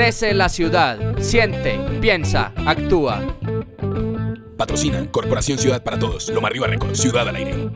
Crece 0.00 0.32
la 0.32 0.48
ciudad. 0.48 1.18
Siente, 1.18 1.78
piensa, 2.00 2.54
actúa. 2.64 3.36
Patrocinan 4.56 5.08
Corporación 5.08 5.58
Ciudad 5.58 5.84
para 5.84 5.98
Todos. 5.98 6.30
Loma 6.30 6.48
Arriba 6.48 6.66
Record. 6.68 6.94
Ciudad 6.94 7.28
al 7.28 7.36
aire. 7.36 7.68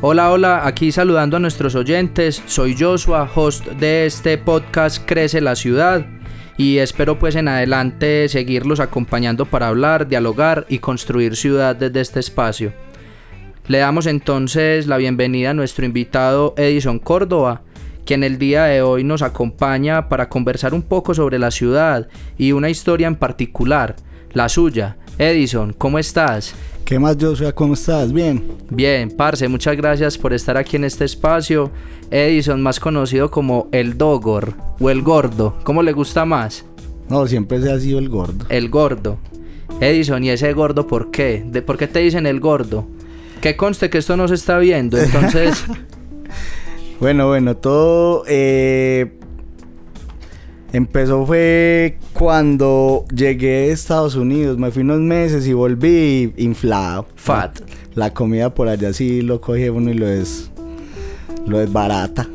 Hola, 0.00 0.32
hola, 0.32 0.66
aquí 0.66 0.90
saludando 0.90 1.36
a 1.36 1.40
nuestros 1.40 1.76
oyentes. 1.76 2.42
Soy 2.46 2.74
Joshua, 2.76 3.30
host 3.32 3.66
de 3.66 4.06
este 4.06 4.36
podcast 4.36 4.98
Crece 5.06 5.40
la 5.40 5.54
ciudad. 5.54 6.04
Y 6.56 6.78
espero 6.78 7.20
pues 7.20 7.36
en 7.36 7.46
adelante 7.46 8.28
seguirlos 8.28 8.80
acompañando 8.80 9.46
para 9.46 9.68
hablar, 9.68 10.08
dialogar 10.08 10.66
y 10.68 10.80
construir 10.80 11.36
ciudad 11.36 11.76
desde 11.76 12.00
este 12.00 12.18
espacio. 12.18 12.72
Le 13.68 13.78
damos 13.78 14.06
entonces 14.06 14.88
la 14.88 14.96
bienvenida 14.96 15.50
a 15.50 15.54
nuestro 15.54 15.84
invitado 15.84 16.54
Edison 16.56 16.98
Córdoba, 16.98 17.62
quien 18.10 18.24
el 18.24 18.38
día 18.38 18.64
de 18.64 18.82
hoy 18.82 19.04
nos 19.04 19.22
acompaña 19.22 20.08
para 20.08 20.28
conversar 20.28 20.74
un 20.74 20.82
poco 20.82 21.14
sobre 21.14 21.38
la 21.38 21.52
ciudad 21.52 22.08
y 22.36 22.50
una 22.50 22.68
historia 22.68 23.06
en 23.06 23.14
particular, 23.14 23.94
la 24.32 24.48
suya. 24.48 24.96
Edison, 25.16 25.72
¿cómo 25.72 25.96
estás? 25.96 26.52
¿Qué 26.84 26.98
más, 26.98 27.16
Joshua? 27.20 27.52
¿Cómo 27.52 27.74
estás? 27.74 28.12
¿Bien? 28.12 28.42
Bien, 28.68 29.12
Parce, 29.12 29.46
muchas 29.46 29.76
gracias 29.76 30.18
por 30.18 30.32
estar 30.32 30.56
aquí 30.56 30.74
en 30.74 30.82
este 30.82 31.04
espacio. 31.04 31.70
Edison, 32.10 32.60
más 32.60 32.80
conocido 32.80 33.30
como 33.30 33.68
el 33.70 33.96
Dogor 33.96 34.54
o 34.80 34.90
el 34.90 35.02
Gordo, 35.02 35.56
¿cómo 35.62 35.80
le 35.80 35.92
gusta 35.92 36.24
más? 36.24 36.64
No, 37.08 37.28
siempre 37.28 37.62
se 37.62 37.70
ha 37.70 37.78
sido 37.78 38.00
el 38.00 38.08
gordo. 38.08 38.44
El 38.48 38.70
Gordo. 38.70 39.18
Edison, 39.80 40.24
¿y 40.24 40.30
ese 40.30 40.52
gordo 40.52 40.88
por 40.88 41.12
qué? 41.12 41.44
¿De 41.46 41.62
por 41.62 41.78
qué 41.78 41.86
te 41.86 42.00
dicen 42.00 42.26
el 42.26 42.40
gordo? 42.40 42.88
Que 43.40 43.54
conste 43.54 43.88
que 43.88 43.98
esto 43.98 44.16
no 44.16 44.26
se 44.26 44.34
está 44.34 44.58
viendo, 44.58 44.98
entonces... 45.00 45.64
bueno, 47.00 47.28
bueno, 47.28 47.56
todo 47.56 48.24
eh, 48.28 49.10
empezó 50.72 51.24
fue 51.26 51.96
cuando 52.12 53.04
llegué 53.14 53.70
a 53.70 53.72
Estados 53.72 54.16
Unidos. 54.16 54.58
Me 54.58 54.70
fui 54.70 54.82
unos 54.82 55.00
meses 55.00 55.46
y 55.46 55.52
volví 55.54 56.32
inflado. 56.36 57.06
Fat. 57.16 57.60
La 57.94 58.12
comida 58.12 58.54
por 58.54 58.68
allá 58.68 58.92
sí 58.92 59.22
lo 59.22 59.40
coge 59.40 59.70
uno 59.70 59.90
y 59.90 59.94
lo 59.94 60.08
es, 60.08 60.50
lo 61.46 61.60
es 61.60 61.72
barata. 61.72 62.28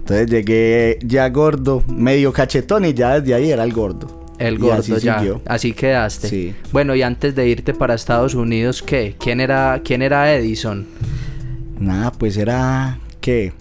Entonces 0.00 0.28
llegué 0.28 0.98
ya 1.04 1.28
gordo, 1.28 1.84
medio 1.86 2.32
cachetón 2.32 2.84
y 2.86 2.94
ya 2.94 3.20
desde 3.20 3.34
ahí 3.34 3.50
era 3.50 3.62
el 3.64 3.72
gordo. 3.72 4.18
El 4.38 4.54
Y 4.54 4.56
gordo 4.58 4.74
así 4.80 4.94
ya. 4.98 5.18
siguió. 5.18 5.42
Así 5.44 5.72
quedaste. 5.74 6.28
Sí. 6.28 6.54
Bueno, 6.72 6.94
y 6.94 7.02
antes 7.02 7.34
de 7.34 7.46
irte 7.46 7.74
para 7.74 7.94
Estados 7.94 8.34
Unidos, 8.34 8.82
¿qué? 8.82 9.14
¿Quién 9.20 9.40
era, 9.40 9.82
quién 9.84 10.00
era 10.02 10.34
Edison? 10.34 10.86
Nada, 11.78 12.10
pues 12.10 12.36
era 12.38 12.98
que 13.20 13.52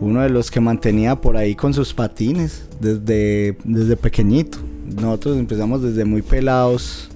uno 0.00 0.22
de 0.22 0.28
los 0.28 0.50
que 0.50 0.60
mantenía 0.60 1.16
por 1.16 1.36
ahí 1.36 1.54
con 1.54 1.72
sus 1.72 1.94
patines 1.94 2.68
desde, 2.80 3.56
desde 3.64 3.96
pequeñito. 3.96 4.58
Nosotros 4.94 5.38
empezamos 5.38 5.82
desde 5.82 6.04
muy 6.04 6.22
pelados 6.22 7.08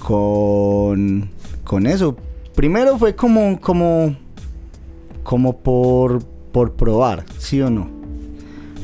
con, 0.00 1.28
con 1.64 1.86
eso. 1.86 2.16
Primero 2.54 2.98
fue 2.98 3.14
como, 3.14 3.60
como, 3.60 4.16
como 5.22 5.58
por, 5.58 6.24
por 6.52 6.72
probar, 6.74 7.24
¿sí 7.38 7.60
o 7.60 7.70
no? 7.70 7.88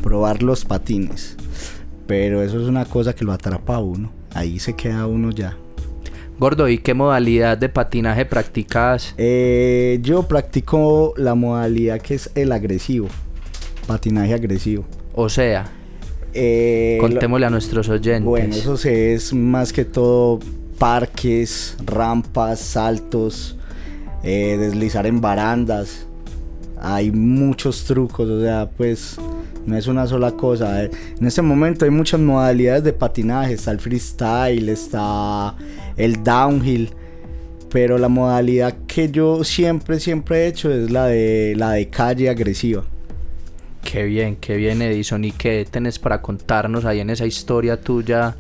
Probar 0.03 0.43
los 0.43 0.65
patines. 0.65 1.37
Pero 2.07 2.43
eso 2.43 2.61
es 2.61 2.67
una 2.67 2.85
cosa 2.85 3.15
que 3.15 3.25
lo 3.25 3.33
atrapa 3.33 3.77
a 3.77 3.81
uno. 3.81 4.11
Ahí 4.35 4.59
se 4.59 4.75
queda 4.75 5.07
uno 5.07 5.31
ya. 5.31 5.57
Gordo, 6.41 6.69
¿y 6.71 6.79
qué 6.79 6.95
modalidad 6.95 7.59
de 7.59 7.69
patinaje 7.69 8.25
practicas? 8.25 9.15
Eh, 9.19 9.99
yo 10.03 10.23
practico 10.23 11.13
la 11.19 11.35
modalidad 11.35 12.01
que 12.01 12.15
es 12.15 12.31
el 12.35 12.53
agresivo, 12.53 13.09
patinaje 13.87 14.33
agresivo. 14.33 14.85
O 15.15 15.29
sea, 15.29 15.71
Eh, 16.33 16.97
contémosle 16.99 17.45
a 17.45 17.51
nuestros 17.51 17.89
oyentes. 17.91 18.25
bueno, 18.25 18.55
eso 18.55 18.77
se 18.79 19.13
es 19.13 19.35
más 19.35 19.71
que 19.73 19.85
todo 19.85 20.39
parques, 20.79 21.77
rampas, 21.85 22.59
saltos, 22.61 23.59
eh, 24.23 24.57
deslizar 24.59 25.07
en 25.07 25.21
barandas. 25.21 26.07
Hay 26.81 27.11
muchos 27.11 27.85
trucos, 27.85 28.27
o 28.31 28.41
sea, 28.41 28.71
pues 28.79 29.19
no 29.67 29.77
es 29.77 29.87
una 29.87 30.07
sola 30.07 30.33
cosa. 30.33 30.83
eh. 30.85 30.91
En 31.21 31.27
este 31.27 31.43
momento 31.43 31.85
hay 31.85 31.91
muchas 31.91 32.21
modalidades 32.21 32.85
de 32.85 32.93
patinaje, 32.93 33.53
está 33.55 33.71
el 33.71 33.81
freestyle, 33.81 34.69
está 34.69 35.55
el 35.97 36.23
downhill. 36.23 36.91
Pero 37.71 37.99
la 37.99 38.09
modalidad 38.09 38.75
que 38.89 39.11
yo 39.11 39.45
siempre, 39.45 40.01
siempre 40.01 40.39
he 40.39 40.47
hecho 40.49 40.73
es 40.73 40.91
la 40.91 41.07
de 41.07 41.55
la 41.57 41.73
de 41.73 41.89
calle 41.89 42.29
agresiva. 42.29 42.83
Qué 43.85 44.05
bien, 44.05 44.37
qué 44.37 44.57
bien, 44.57 44.83
Edison. 44.83 45.25
¿Y 45.25 45.33
qué 45.33 45.67
tenés 45.71 45.99
para 45.99 46.21
contarnos 46.21 46.85
ahí 46.85 46.99
en 47.01 47.11
esa 47.11 47.27
historia 47.27 47.81
tuya? 47.81 48.37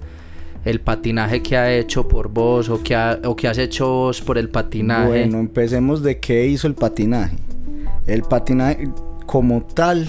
El 0.64 0.80
patinaje 0.80 1.42
que 1.42 1.56
ha 1.56 1.72
hecho 1.72 2.06
por 2.08 2.28
vos 2.28 2.68
o 2.68 2.82
que, 2.82 2.94
ha- 2.94 3.18
o 3.24 3.34
que 3.34 3.48
has 3.48 3.56
hecho 3.56 3.88
vos 3.88 4.20
por 4.20 4.36
el 4.36 4.48
patinaje. 4.50 5.06
Bueno, 5.08 5.38
empecemos 5.38 6.02
de 6.02 6.18
qué 6.18 6.46
hizo 6.46 6.66
el 6.66 6.74
patinaje. 6.74 7.36
El 8.06 8.22
patinaje 8.22 8.90
como 9.26 9.62
tal 9.62 10.08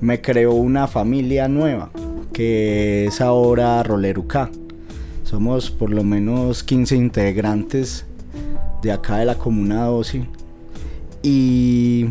me 0.00 0.20
creó 0.20 0.52
una 0.52 0.86
familia 0.86 1.48
nueva, 1.48 1.90
que 2.32 3.06
es 3.06 3.20
ahora 3.20 3.82
Rolleruca. 3.82 4.50
Somos 5.24 5.70
por 5.70 5.90
lo 5.90 6.04
menos 6.04 6.62
15 6.62 6.96
integrantes 6.96 8.06
de 8.82 8.92
acá 8.92 9.18
de 9.18 9.26
la 9.26 9.34
comuna 9.34 9.84
12. 9.84 10.24
Y, 11.22 12.06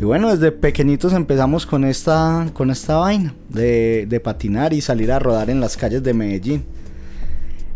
bueno, 0.00 0.30
desde 0.30 0.52
pequeñitos 0.52 1.12
empezamos 1.12 1.66
con 1.66 1.84
esta, 1.84 2.46
con 2.52 2.70
esta 2.70 2.96
vaina 2.96 3.34
de, 3.48 4.06
de 4.08 4.20
patinar 4.20 4.72
y 4.72 4.80
salir 4.80 5.12
a 5.12 5.18
rodar 5.18 5.50
en 5.50 5.60
las 5.60 5.76
calles 5.76 6.02
de 6.02 6.14
Medellín. 6.14 6.64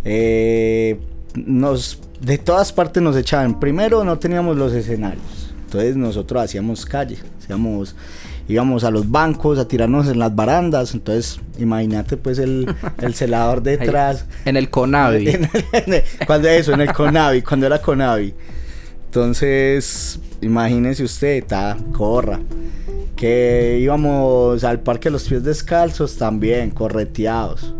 Eh, 0.04 0.98
nos, 1.34 2.00
de 2.20 2.38
todas 2.38 2.72
partes 2.72 3.02
nos 3.02 3.16
echaban. 3.16 3.58
Primero 3.60 4.04
no 4.04 4.18
teníamos 4.18 4.56
los 4.56 4.72
escenarios. 4.72 5.52
Entonces 5.64 5.96
nosotros 5.96 6.42
hacíamos 6.42 6.86
calle. 6.86 7.18
Hacíamos, 7.42 7.94
íbamos 8.48 8.82
a 8.84 8.90
los 8.90 9.10
bancos 9.10 9.58
a 9.58 9.68
tirarnos 9.68 10.08
en 10.08 10.18
las 10.18 10.34
barandas. 10.34 10.94
Entonces 10.94 11.40
imagínate 11.58 12.16
pues 12.16 12.38
el, 12.38 12.74
el 13.02 13.14
celador 13.14 13.62
detrás. 13.62 14.26
en 14.44 14.56
el 14.56 14.70
Conavi. 14.70 15.28
En 15.72 15.92
el- 15.94 16.02
cuando 16.26 16.48
eso, 16.48 16.72
en 16.72 16.80
el 16.80 16.92
Conavi, 16.92 17.42
cuando 17.42 17.66
era 17.66 17.80
Conavi. 17.80 18.34
Entonces, 19.06 20.20
imagínese 20.42 21.02
usted, 21.02 21.44
ta, 21.44 21.76
corra. 21.92 22.38
Que 23.16 23.78
íbamos 23.80 24.62
al 24.64 24.80
parque 24.80 25.08
de 25.08 25.12
los 25.12 25.24
pies 25.24 25.42
descalzos 25.42 26.16
también, 26.18 26.70
correteados. 26.70 27.74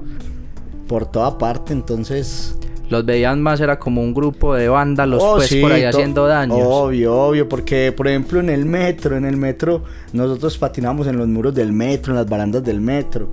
Por 0.89 1.11
toda 1.11 1.37
parte, 1.39 1.73
entonces. 1.73 2.57
Los 2.91 3.05
veían 3.05 3.43
más, 3.43 3.61
era 3.61 3.79
como 3.79 4.03
un 4.03 4.15
grupo 4.15 4.55
de 4.55 4.69
vándalos, 4.69 5.23
Oh, 5.23 5.37
pues 5.37 5.49
sí, 5.49 5.61
por 5.61 5.73
ahí 5.73 5.85
haciendo 5.85 6.27
daños. 6.27 6.59
Obvio, 6.63 7.15
obvio, 7.15 7.49
porque 7.49 7.93
por 7.93 8.09
ejemplo 8.09 8.41
en 8.41 8.49
el 8.51 8.65
metro, 8.65 9.17
en 9.17 9.25
el 9.27 9.37
metro, 9.37 9.83
nosotros 10.13 10.57
patinamos 10.59 11.07
en 11.07 11.17
los 11.19 11.29
muros 11.29 11.55
del 11.55 11.73
metro, 11.73 12.13
en 12.13 12.17
las 12.17 12.29
barandas 12.29 12.65
del 12.65 12.81
metro. 12.81 13.29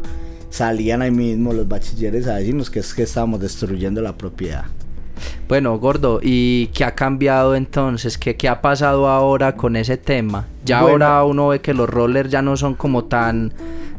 Salían 0.49 1.01
ahí 1.01 1.11
mismo 1.11 1.53
los 1.53 1.67
bachilleres 1.67 2.27
a 2.27 2.35
decirnos 2.35 2.69
que 2.69 2.79
es 2.79 2.94
que 2.94 3.03
estábamos 3.03 3.39
destruyendo 3.39 4.01
la 4.01 4.17
propiedad. 4.17 4.65
Bueno, 5.47 5.77
gordo, 5.79 6.19
¿y 6.21 6.67
qué 6.67 6.83
ha 6.83 6.94
cambiado 6.95 7.55
entonces? 7.55 8.17
¿Qué, 8.17 8.35
qué 8.35 8.49
ha 8.49 8.61
pasado 8.61 9.07
ahora 9.07 9.55
con 9.55 9.75
ese 9.75 9.95
tema? 9.97 10.47
Ya 10.65 10.81
Bueno. 10.81 11.05
ahora 11.05 11.23
uno 11.23 11.47
ve 11.49 11.61
que 11.61 11.73
los 11.73 11.89
rollers 11.89 12.29
ya 12.29 12.41
no 12.41 12.57
son 12.57 12.73
como 12.75 13.05
tan, 13.05 13.53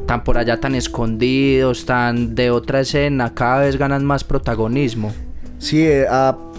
tan 0.05 0.23
por 0.23 0.37
allá, 0.37 0.59
tan 0.59 0.75
escondidos, 0.75 1.85
tan 1.85 2.35
de 2.35 2.51
otra 2.51 2.81
escena, 2.81 3.33
cada 3.33 3.61
vez 3.61 3.77
ganan 3.77 4.05
más 4.05 4.23
protagonismo. 4.23 5.11
Sí, 5.59 5.81
eh, 5.81 6.05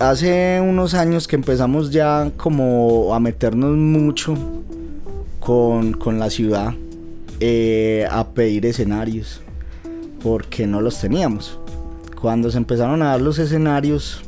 hace 0.00 0.60
unos 0.60 0.94
años 0.94 1.28
que 1.28 1.36
empezamos 1.36 1.90
ya 1.90 2.30
como 2.36 3.14
a 3.14 3.20
meternos 3.20 3.76
mucho 3.76 4.34
con, 5.38 5.92
con 5.92 6.18
la 6.18 6.30
ciudad, 6.30 6.74
eh, 7.38 8.06
a 8.10 8.26
pedir 8.28 8.66
escenarios, 8.66 9.40
porque 10.20 10.66
no 10.66 10.80
los 10.80 11.00
teníamos. 11.00 11.58
Cuando 12.20 12.50
se 12.50 12.58
empezaron 12.58 13.00
a 13.02 13.10
dar 13.10 13.20
los 13.20 13.38
escenarios, 13.38 14.20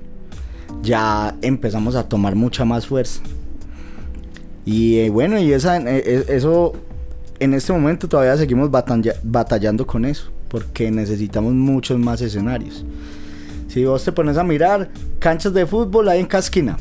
ya 0.82 1.34
empezamos 1.42 1.96
a 1.96 2.08
tomar 2.08 2.36
mucha 2.36 2.64
más 2.64 2.86
fuerza. 2.86 3.20
Y 4.64 4.98
eh, 4.98 5.10
bueno, 5.10 5.36
y 5.40 5.52
esa, 5.52 5.78
eso, 5.78 6.74
en 7.40 7.54
este 7.54 7.72
momento 7.72 8.06
todavía 8.08 8.36
seguimos 8.36 8.70
batalla- 8.70 9.16
batallando 9.24 9.84
con 9.84 10.04
eso, 10.04 10.30
porque 10.48 10.92
necesitamos 10.92 11.54
muchos 11.54 11.98
más 11.98 12.20
escenarios. 12.20 12.84
Si 13.72 13.84
vos 13.84 14.04
te 14.04 14.10
pones 14.12 14.36
a 14.36 14.42
mirar, 14.44 14.90
canchas 15.20 15.54
de 15.54 15.64
fútbol 15.66 16.08
hay 16.08 16.20
en 16.20 16.26
cada 16.26 16.40
esquina. 16.40 16.76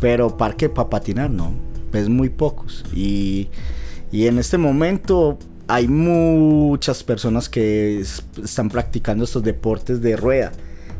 Pero 0.00 0.36
parque 0.36 0.68
para 0.68 0.88
patinar 0.90 1.30
no. 1.30 1.52
Ves 1.92 2.08
muy 2.08 2.28
pocos. 2.28 2.84
Y, 2.94 3.48
y 4.12 4.26
en 4.26 4.38
este 4.38 4.56
momento 4.58 5.38
hay 5.66 5.88
muchas 5.88 7.02
personas 7.02 7.48
que 7.48 8.00
es- 8.00 8.22
están 8.42 8.68
practicando 8.68 9.24
estos 9.24 9.42
deportes 9.42 10.00
de 10.00 10.16
rueda. 10.16 10.52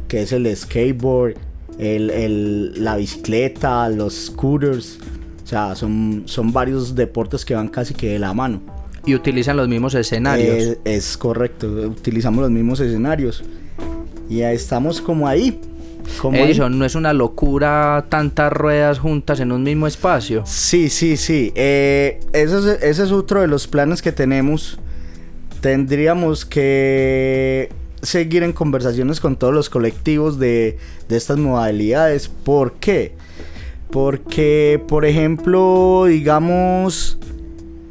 Que 0.09 0.23
es 0.23 0.33
el 0.33 0.55
skateboard, 0.57 1.35
el, 1.79 2.11
el- 2.11 2.85
la 2.85 2.97
bicicleta, 2.97 3.89
los 3.91 4.15
scooters. 4.27 4.99
O 5.45 5.47
sea, 5.47 5.75
son, 5.77 6.23
son 6.27 6.53
varios 6.53 6.95
deportes 6.95 7.45
que 7.45 7.55
van 7.55 7.69
casi 7.69 7.95
que 7.95 8.09
de 8.15 8.19
la 8.19 8.33
mano. 8.33 8.61
Y 9.07 9.15
utilizan 9.15 9.57
los 9.57 9.69
mismos 9.69 9.95
escenarios. 9.95 10.57
Eh, 10.57 10.79
es 10.85 11.17
correcto, 11.19 11.67
utilizamos 11.69 12.41
los 12.43 12.51
mismos 12.51 12.81
escenarios. 12.81 13.45
Y 14.29 14.43
ahí 14.43 14.57
estamos 14.57 15.01
como 15.01 15.27
ahí. 15.27 15.61
Como 16.21 16.37
ahí. 16.37 16.59
¿no 16.71 16.85
es 16.85 16.95
una 16.95 17.13
locura 17.13 18.07
tantas 18.09 18.53
ruedas 18.53 18.99
juntas 18.99 19.41
en 19.41 19.53
un 19.53 19.63
mismo 19.63 19.87
espacio? 19.87 20.43
Sí, 20.47 20.91
sí, 20.91 21.17
sí. 21.17 21.53
Eh, 21.55 22.21
ese, 22.33 22.59
es, 22.59 22.65
ese 22.83 23.03
es 23.05 23.13
otro 23.13 23.41
de 23.41 23.47
los 23.47 23.67
planes 23.67 24.03
que 24.03 24.13
tenemos. 24.13 24.79
Tendríamos 25.61 26.45
que 26.45 27.71
seguir 28.03 28.43
en 28.43 28.53
conversaciones 28.53 29.19
con 29.21 29.37
todos 29.37 29.55
los 29.55 29.71
colectivos 29.71 30.39
de, 30.39 30.79
de 31.09 31.17
estas 31.17 31.39
modalidades. 31.39 32.29
¿Por 32.29 32.75
qué? 32.75 33.15
Porque, 33.91 34.83
por 34.89 35.05
ejemplo, 35.05 36.05
digamos, 36.09 37.19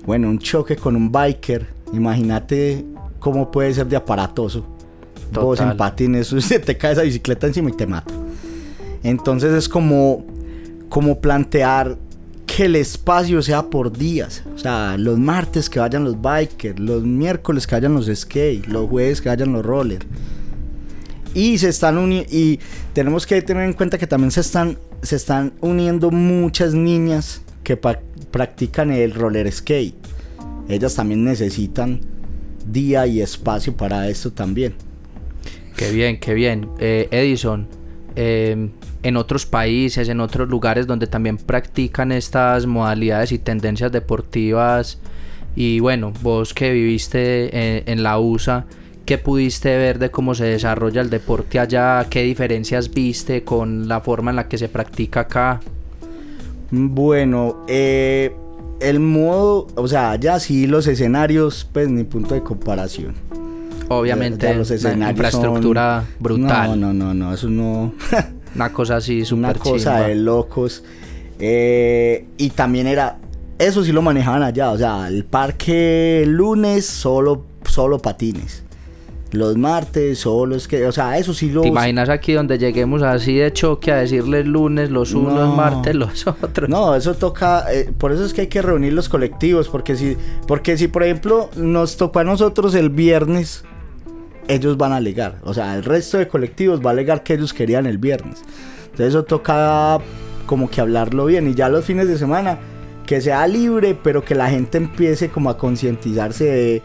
bueno, 0.06 0.30
un 0.30 0.40
choque 0.40 0.76
con 0.76 0.96
un 0.96 1.12
biker, 1.12 1.68
imagínate 1.94 2.86
cómo 3.20 3.52
puede 3.52 3.74
ser 3.74 3.88
de 3.88 3.96
aparatoso. 3.96 4.66
Vos 5.42 5.60
en 5.60 5.78
patines, 5.78 6.28
se 6.40 6.60
te 6.60 6.78
cae 6.78 6.94
esa 6.94 7.02
bicicleta 7.04 7.48
encima 7.48 7.70
y 7.70 7.74
te 7.74 7.88
mata. 7.88 8.14
Entonces 9.04 9.54
es 9.54 9.68
como, 9.68 10.26
como 10.90 11.20
plantear 11.20 11.98
que 12.46 12.66
el 12.66 12.76
espacio 12.76 13.42
sea 13.42 13.64
por 13.64 13.96
días. 13.96 14.44
O 14.56 14.58
sea, 14.58 14.96
los 14.98 15.18
martes 15.18 15.70
que 15.70 15.80
vayan 15.80 16.04
los 16.04 16.22
bikers, 16.22 16.80
los 16.80 17.04
miércoles 17.04 17.68
que 17.68 17.76
vayan 17.76 17.94
los 17.94 18.10
skate, 18.14 18.68
los 18.68 18.90
jueves 18.90 19.22
que 19.22 19.30
vayan 19.30 19.54
los 19.54 19.66
rollers. 19.66 20.06
Y 21.34 21.58
se 21.58 21.70
están. 21.70 22.12
Y 22.12 22.60
tenemos 22.94 23.26
que 23.26 23.42
tener 23.42 23.64
en 23.64 23.74
cuenta 23.74 23.98
que 23.98 24.06
también 24.06 24.32
se 24.32 24.42
están, 24.42 24.78
se 25.02 25.16
están 25.16 25.54
uniendo 25.62 26.12
muchas 26.12 26.74
niñas 26.74 27.42
que 27.64 27.76
practican 27.76 28.92
el 28.92 29.14
roller 29.14 29.52
skate. 29.52 29.96
Ellas 30.70 30.96
también 30.96 31.24
necesitan 31.24 32.02
día 32.66 33.08
y 33.08 33.22
espacio 33.22 33.76
para 33.76 34.08
esto 34.10 34.32
también. 34.32 34.76
Qué 35.84 35.92
bien, 35.92 36.18
qué 36.18 36.34
bien. 36.34 36.70
Eh, 36.80 37.10
Edison, 37.12 37.68
eh, 38.16 38.70
en 39.04 39.18
otros 39.18 39.46
países, 39.46 40.08
en 40.08 40.22
otros 40.22 40.48
lugares 40.48 40.88
donde 40.88 41.08
también 41.08 41.36
practican 41.36 42.14
estas 42.14 42.66
modalidades 42.66 43.34
y 43.34 43.38
tendencias 43.38 43.92
deportivas, 43.92 44.98
y 45.58 45.82
bueno, 45.82 46.14
vos 46.22 46.54
que 46.54 46.72
viviste 46.72 47.92
en, 47.92 48.02
la 48.02 48.18
USA, 48.18 48.66
¿qué 49.06 49.18
pudiste 49.18 49.76
ver 49.76 50.00
de 50.00 50.10
cómo 50.10 50.36
se 50.36 50.46
desarrolla 50.46 51.02
el 51.02 51.10
deporte 51.10 51.60
allá? 51.60 52.08
¿Qué 52.10 52.24
diferencias 52.24 52.90
viste 52.90 53.44
con 53.44 53.90
la 53.90 54.00
forma 54.00 54.32
en 54.32 54.38
la 54.38 54.48
que 54.48 54.58
se 54.58 54.70
practica 54.70 55.20
acá? 55.20 55.60
Bueno, 56.72 57.66
eh, 57.68 58.34
el 58.80 59.02
modo, 59.02 59.68
o 59.76 59.88
sea, 59.90 60.16
ya 60.16 60.40
sí 60.40 60.66
los 60.66 60.88
escenarios, 60.88 61.68
pues 61.74 61.90
ni 61.90 62.06
punto 62.06 62.36
de 62.36 62.42
comparación. 62.42 63.43
Obviamente, 63.90 64.54
la 64.96 65.10
infraestructura 65.12 66.02
son... 66.02 66.24
brutal. 66.24 66.80
No, 66.80 66.94
no, 66.94 66.94
no, 66.94 67.14
no, 67.14 67.34
eso 67.34 67.50
no. 67.50 67.94
Una 68.56 68.72
cosa 68.72 68.98
así, 68.98 69.24
Una 69.32 69.54
cosa 69.54 70.02
de 70.02 70.16
locos. 70.16 70.84
Eh, 71.40 72.26
y 72.38 72.52
también 72.52 72.88
era, 72.88 73.18
eso 73.58 73.84
sí 73.84 73.92
lo 73.92 74.02
manejaban 74.02 74.44
allá, 74.44 74.72
o 74.72 74.78
sea, 74.78 75.08
el 75.08 75.26
parque 75.26 76.24
lunes 76.28 76.86
solo, 76.86 77.46
solo 77.66 78.00
patines. 78.00 78.64
Los 79.32 79.58
martes 79.58 80.20
solo 80.20 80.56
es 80.56 80.68
que, 80.68 80.86
o 80.86 80.92
sea, 80.92 81.18
eso 81.18 81.34
sí 81.34 81.50
lo... 81.50 81.62
¿Te 81.62 81.70
imaginas 81.70 82.08
aquí 82.10 82.34
donde 82.34 82.60
lleguemos 82.60 83.02
así 83.02 83.34
de 83.36 83.52
choque 83.52 83.92
a 83.92 83.96
decirles 83.96 84.46
lunes 84.46 84.92
los 84.92 85.16
unos, 85.16 85.34
No. 85.34 85.56
martes 85.56 85.96
los 85.96 86.28
otros? 86.28 86.70
No, 86.70 86.96
eso 86.96 87.16
toca, 87.16 87.66
eh, 87.74 87.92
por 87.98 88.12
eso 88.12 88.24
es 88.24 88.32
que 88.32 88.42
hay 88.42 88.48
que 88.48 88.62
reunir 88.62 88.94
los 88.94 89.10
colectivos, 89.10 89.70
porque 89.70 89.96
si, 89.96 90.16
porque 90.48 90.78
si 90.78 90.88
por 90.88 91.02
ejemplo 91.02 91.50
nos 91.56 91.98
tocó 91.98 92.20
a 92.20 92.24
nosotros 92.24 92.76
el 92.76 92.92
viernes, 92.92 93.64
ellos 94.48 94.78
van 94.78 94.92
a 94.94 94.98
alegar, 94.98 95.38
o 95.44 95.54
sea, 95.54 95.76
el 95.76 95.84
resto 95.84 96.18
de 96.18 96.28
colectivos 96.28 96.82
va 96.82 96.90
a 96.90 96.94
alegar 96.94 97.24
que 97.24 97.34
ellos 97.34 97.54
querían 97.54 97.86
el 97.86 97.98
viernes. 97.98 98.42
Entonces 98.86 99.08
eso 99.08 99.24
toca 99.24 100.00
como 100.46 100.70
que 100.70 100.82
hablarlo 100.82 101.26
bien 101.26 101.48
y 101.50 101.54
ya 101.56 101.70
los 101.70 101.86
fines 101.86 102.08
de 102.08 102.18
semana 102.18 102.60
que 103.06 103.22
sea 103.22 103.46
libre, 103.48 103.98
pero 104.02 104.24
que 104.24 104.36
la 104.36 104.50
gente 104.50 104.78
empiece 104.78 105.30
como 105.30 105.50
a 105.50 105.58
concientizarse 105.58 106.46
de, 106.46 106.82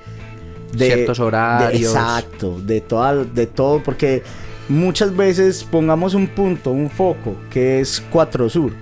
de 0.73 0.87
Ciertos 0.87 1.21
horarios. 1.21 1.73
de- 1.73 1.79
exacto, 1.87 2.61
de 2.61 2.81
toda, 2.81 3.15
de 3.25 3.47
todo, 3.47 3.83
porque 3.83 4.23
muchas 4.69 5.15
veces 5.17 5.65
pongamos 5.65 6.15
un 6.15 6.27
punto, 6.29 6.71
un 6.71 6.91
foco, 6.91 7.37
que 7.51 7.81
es 7.81 8.03
4 8.11 8.49
Sur. 8.49 8.73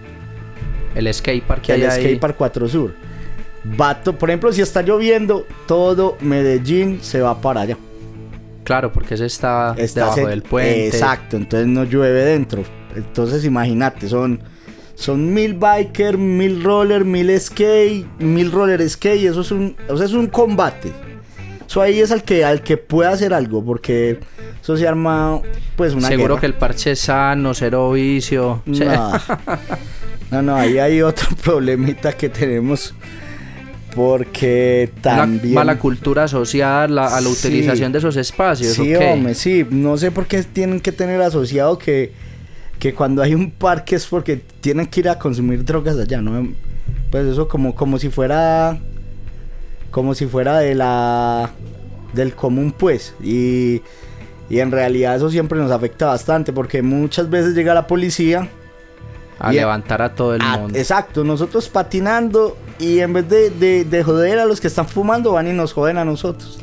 El 0.95 1.13
skatepark 1.13 1.63
que 1.63 1.75
el 1.75 1.83
hay 1.91 2.01
skatepark 2.03 2.37
4 2.37 2.69
Sur. 2.69 2.95
Va 3.79 4.01
to- 4.03 4.17
por 4.17 4.31
ejemplo, 4.31 4.53
si 4.53 4.63
está 4.63 4.81
lloviendo, 4.83 5.47
todo 5.67 6.17
Medellín 6.21 7.01
se 7.03 7.21
va 7.21 7.41
para 7.41 7.63
allá. 7.63 7.77
Claro, 8.67 8.93
porque 8.93 9.15
ese 9.15 9.27
está, 9.27 9.77
Está 9.79 10.01
debajo 10.01 10.27
del 10.27 10.43
puente. 10.43 10.89
Exacto, 10.89 11.37
entonces 11.37 11.69
no 11.69 11.85
llueve 11.85 12.25
dentro. 12.25 12.65
Entonces 12.97 13.45
imagínate, 13.45 14.09
son, 14.09 14.41
son 14.97 15.33
mil 15.33 15.55
biker, 15.55 16.19
mil 16.19 16.65
roller, 16.65 17.05
mil 17.05 17.31
skate, 17.41 18.07
mil 18.19 18.51
roller 18.51 18.89
skate. 18.91 19.31
Eso 19.31 19.43
es 19.43 19.53
un, 19.53 19.77
o 19.89 19.97
sea, 19.97 20.07
es 20.07 20.15
un 20.15 20.27
combate. 20.27 20.93
Eso 21.65 21.81
ahí 21.81 22.01
es 22.01 22.11
al 22.11 22.25
que, 22.25 22.45
al 22.45 22.63
que 22.63 22.77
puede 22.77 23.09
hacer 23.09 23.33
algo, 23.33 23.65
porque 23.65 24.19
eso 24.61 24.77
se 24.77 24.89
arma 24.89 25.41
pues 25.77 25.95
una 25.95 26.09
Seguro 26.09 26.35
guerra. 26.35 26.41
que 26.41 26.47
el 26.47 26.55
parche 26.55 26.91
es 26.91 26.99
sano, 26.99 27.55
cero 27.55 27.93
vicio. 27.93 28.63
No. 28.67 29.13
no, 30.33 30.43
no, 30.43 30.57
ahí 30.57 30.79
hay 30.79 31.03
otro 31.03 31.29
problemita 31.45 32.13
que 32.15 32.29
tenemos. 32.29 32.95
Porque 33.97 34.91
también. 35.01 35.55
mala 35.55 35.79
cultura 35.79 36.25
asociada 36.25 36.85
a 36.85 36.89
la, 36.89 37.07
a 37.17 37.21
la 37.21 37.29
Sí. 37.31 37.47
utilización 37.49 37.91
de 37.93 37.99
esos 37.99 38.15
espacios. 38.17 38.75
Sí, 38.75 38.95
¿o 38.95 38.99
qué? 38.99 39.07
hombre, 39.13 39.35
sí. 39.35 39.67
No 39.71 39.97
sé 39.97 40.11
por 40.11 40.27
qué 40.27 40.43
tienen 40.43 40.81
que 40.81 40.93
tener 40.93 41.21
asociado 41.23 41.79
que, 41.79 42.13
que 42.79 42.93
cuando 42.95 43.23
hay 43.23 43.35
un 43.35 43.51
parque 43.51 43.97
es 43.97 44.07
porque 44.07 44.37
tienen 44.61 44.87
que 44.87 45.01
ir 45.01 45.09
a 45.09 45.19
consumir 45.19 45.65
drogas 45.65 45.97
allá, 45.99 46.21
¿no? 46.21 46.47
Pues 47.11 47.27
eso 47.27 47.49
como, 47.49 47.75
como 47.75 47.99
si 47.99 48.11
fuera. 48.11 48.79
Como 49.91 50.15
si 50.15 50.27
fuera 50.27 50.59
de 50.59 50.75
la. 50.75 51.51
del 52.13 52.35
común, 52.35 52.73
pues. 52.77 53.15
Y. 53.23 53.81
Y 54.49 54.61
en 54.61 54.71
realidad 54.71 55.17
eso 55.17 55.29
siempre 55.31 55.59
nos 55.59 55.71
afecta 55.73 56.07
bastante 56.07 56.53
porque 56.53 56.81
muchas 56.83 57.29
veces 57.31 57.55
llega 57.55 57.73
la 57.75 57.87
policía. 57.87 58.49
A 59.39 59.53
levantar 59.53 60.01
a 60.03 60.15
todo 60.15 60.35
el 60.35 60.41
Ah, 60.45 60.59
mundo. 60.59 60.79
exacto, 60.79 61.25
nosotros 61.25 61.69
patinando 61.69 62.57
y 62.79 63.01
en 63.01 63.13
vez 63.13 63.29
de, 63.29 63.51
de- 63.51 63.85
de 63.85 64.03
joder 64.03 64.39
a 64.39 64.45
los 64.45 64.61
que 64.61 64.67
están 64.69 64.87
fumando 64.89 65.33
van 65.33 65.49
y 65.49 65.53
nos 65.53 65.73
joden 65.73 65.99
a 65.99 66.05
nosotros. 66.05 66.59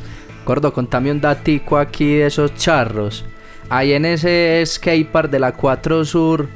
Gordo, 0.46 0.74
contame 0.74 1.12
un 1.12 1.22
datico 1.22 1.78
aquí 1.78 2.16
de 2.18 2.26
esos 2.28 2.54
charros. 2.56 3.24
Ahí 3.70 3.94
en 3.94 4.06
ese 4.06 4.62
skatepark 4.66 5.30
de 5.32 5.40
la 5.40 5.54
4 5.54 6.04
Sur, 6.06 6.50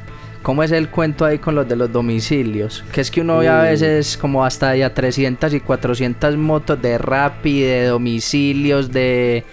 ¿cómo 0.43 0.61
es 0.61 0.71
el 0.71 0.89
cuento 0.89 1.23
ahí 1.25 1.39
con 1.39 1.55
los 1.55 1.67
de 1.67 1.75
los 1.77 1.91
domicilios? 1.91 2.83
Que 2.91 3.01
es 3.01 3.09
que 3.09 3.21
uno 3.21 3.37
ve 3.37 3.47
a 3.47 3.61
veces 3.61 4.17
como 4.17 4.43
hasta 4.43 4.75
ya 4.75 4.93
300 4.93 5.53
y 5.53 5.59
400 5.61 6.35
motos 6.37 6.81
de 6.81 6.97
Rappi, 6.97 7.61
de 7.61 7.85
domicilios, 7.85 8.91
de, 8.91 9.45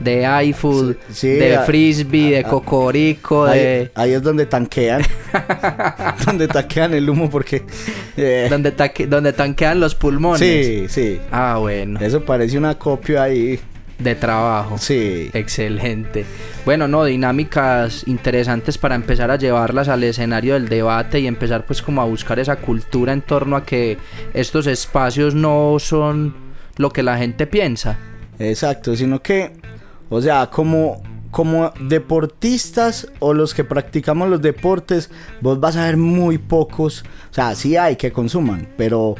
de 0.00 0.44
iFood, 0.46 0.94
Sí, 1.10 1.14
sí, 1.14 1.28
de 1.28 1.56
a- 1.56 1.62
Frisbee, 1.62 2.30
de 2.36 2.42
Cocorico, 2.44 3.44
Ahí, 3.44 3.58
de... 3.60 3.90
ahí 3.94 4.12
es 4.12 4.22
donde 4.22 4.46
tanquean. 4.46 5.02
donde 6.26 6.48
tanquean 6.48 6.94
el 6.94 7.08
humo 7.08 7.28
porque... 7.30 7.62
eh, 8.16 8.46
Donde, 8.50 8.74
taque- 8.76 9.06
donde 9.06 9.32
tanquean 9.32 9.80
los 9.80 9.94
pulmones. 9.94 10.40
sí, 10.40 10.86
sí. 10.88 11.20
Ah, 11.30 11.56
bueno. 11.60 12.00
Eso 12.00 12.24
parece 12.24 12.58
una 12.58 12.76
copia 12.78 13.24
ahí. 13.24 13.58
De 13.98 14.14
trabajo. 14.14 14.78
Sí. 14.78 15.28
Excelente. 15.34 16.24
Bueno, 16.64 16.88
no, 16.88 17.04
dinámicas 17.04 18.04
interesantes 18.06 18.78
para 18.78 18.94
empezar 18.94 19.30
a 19.30 19.36
llevarlas 19.36 19.88
al 19.88 20.02
escenario 20.04 20.54
del 20.54 20.70
debate 20.70 21.20
y 21.20 21.26
empezar 21.26 21.66
pues 21.66 21.82
como 21.82 22.00
a 22.00 22.06
buscar 22.06 22.38
esa 22.38 22.56
cultura 22.56 23.12
en 23.12 23.20
torno 23.20 23.56
a 23.56 23.64
que 23.66 23.98
estos 24.32 24.66
espacios 24.66 25.34
no 25.34 25.76
son 25.78 26.34
lo 26.78 26.90
que 26.90 27.02
la 27.02 27.18
gente 27.18 27.46
piensa. 27.46 27.98
Exacto, 28.38 28.96
sino 28.96 29.20
que, 29.22 29.52
o 30.10 30.20
sea, 30.20 30.50
como, 30.50 31.00
como 31.30 31.72
deportistas 31.80 33.08
o 33.20 33.32
los 33.32 33.54
que 33.54 33.64
practicamos 33.64 34.28
los 34.28 34.42
deportes, 34.42 35.10
vos 35.40 35.58
vas 35.60 35.76
a 35.76 35.86
ver 35.86 35.96
muy 35.96 36.36
pocos, 36.36 37.04
o 37.30 37.34
sea, 37.34 37.54
sí 37.54 37.76
hay 37.76 37.96
que 37.96 38.12
consuman, 38.12 38.68
pero, 38.76 39.14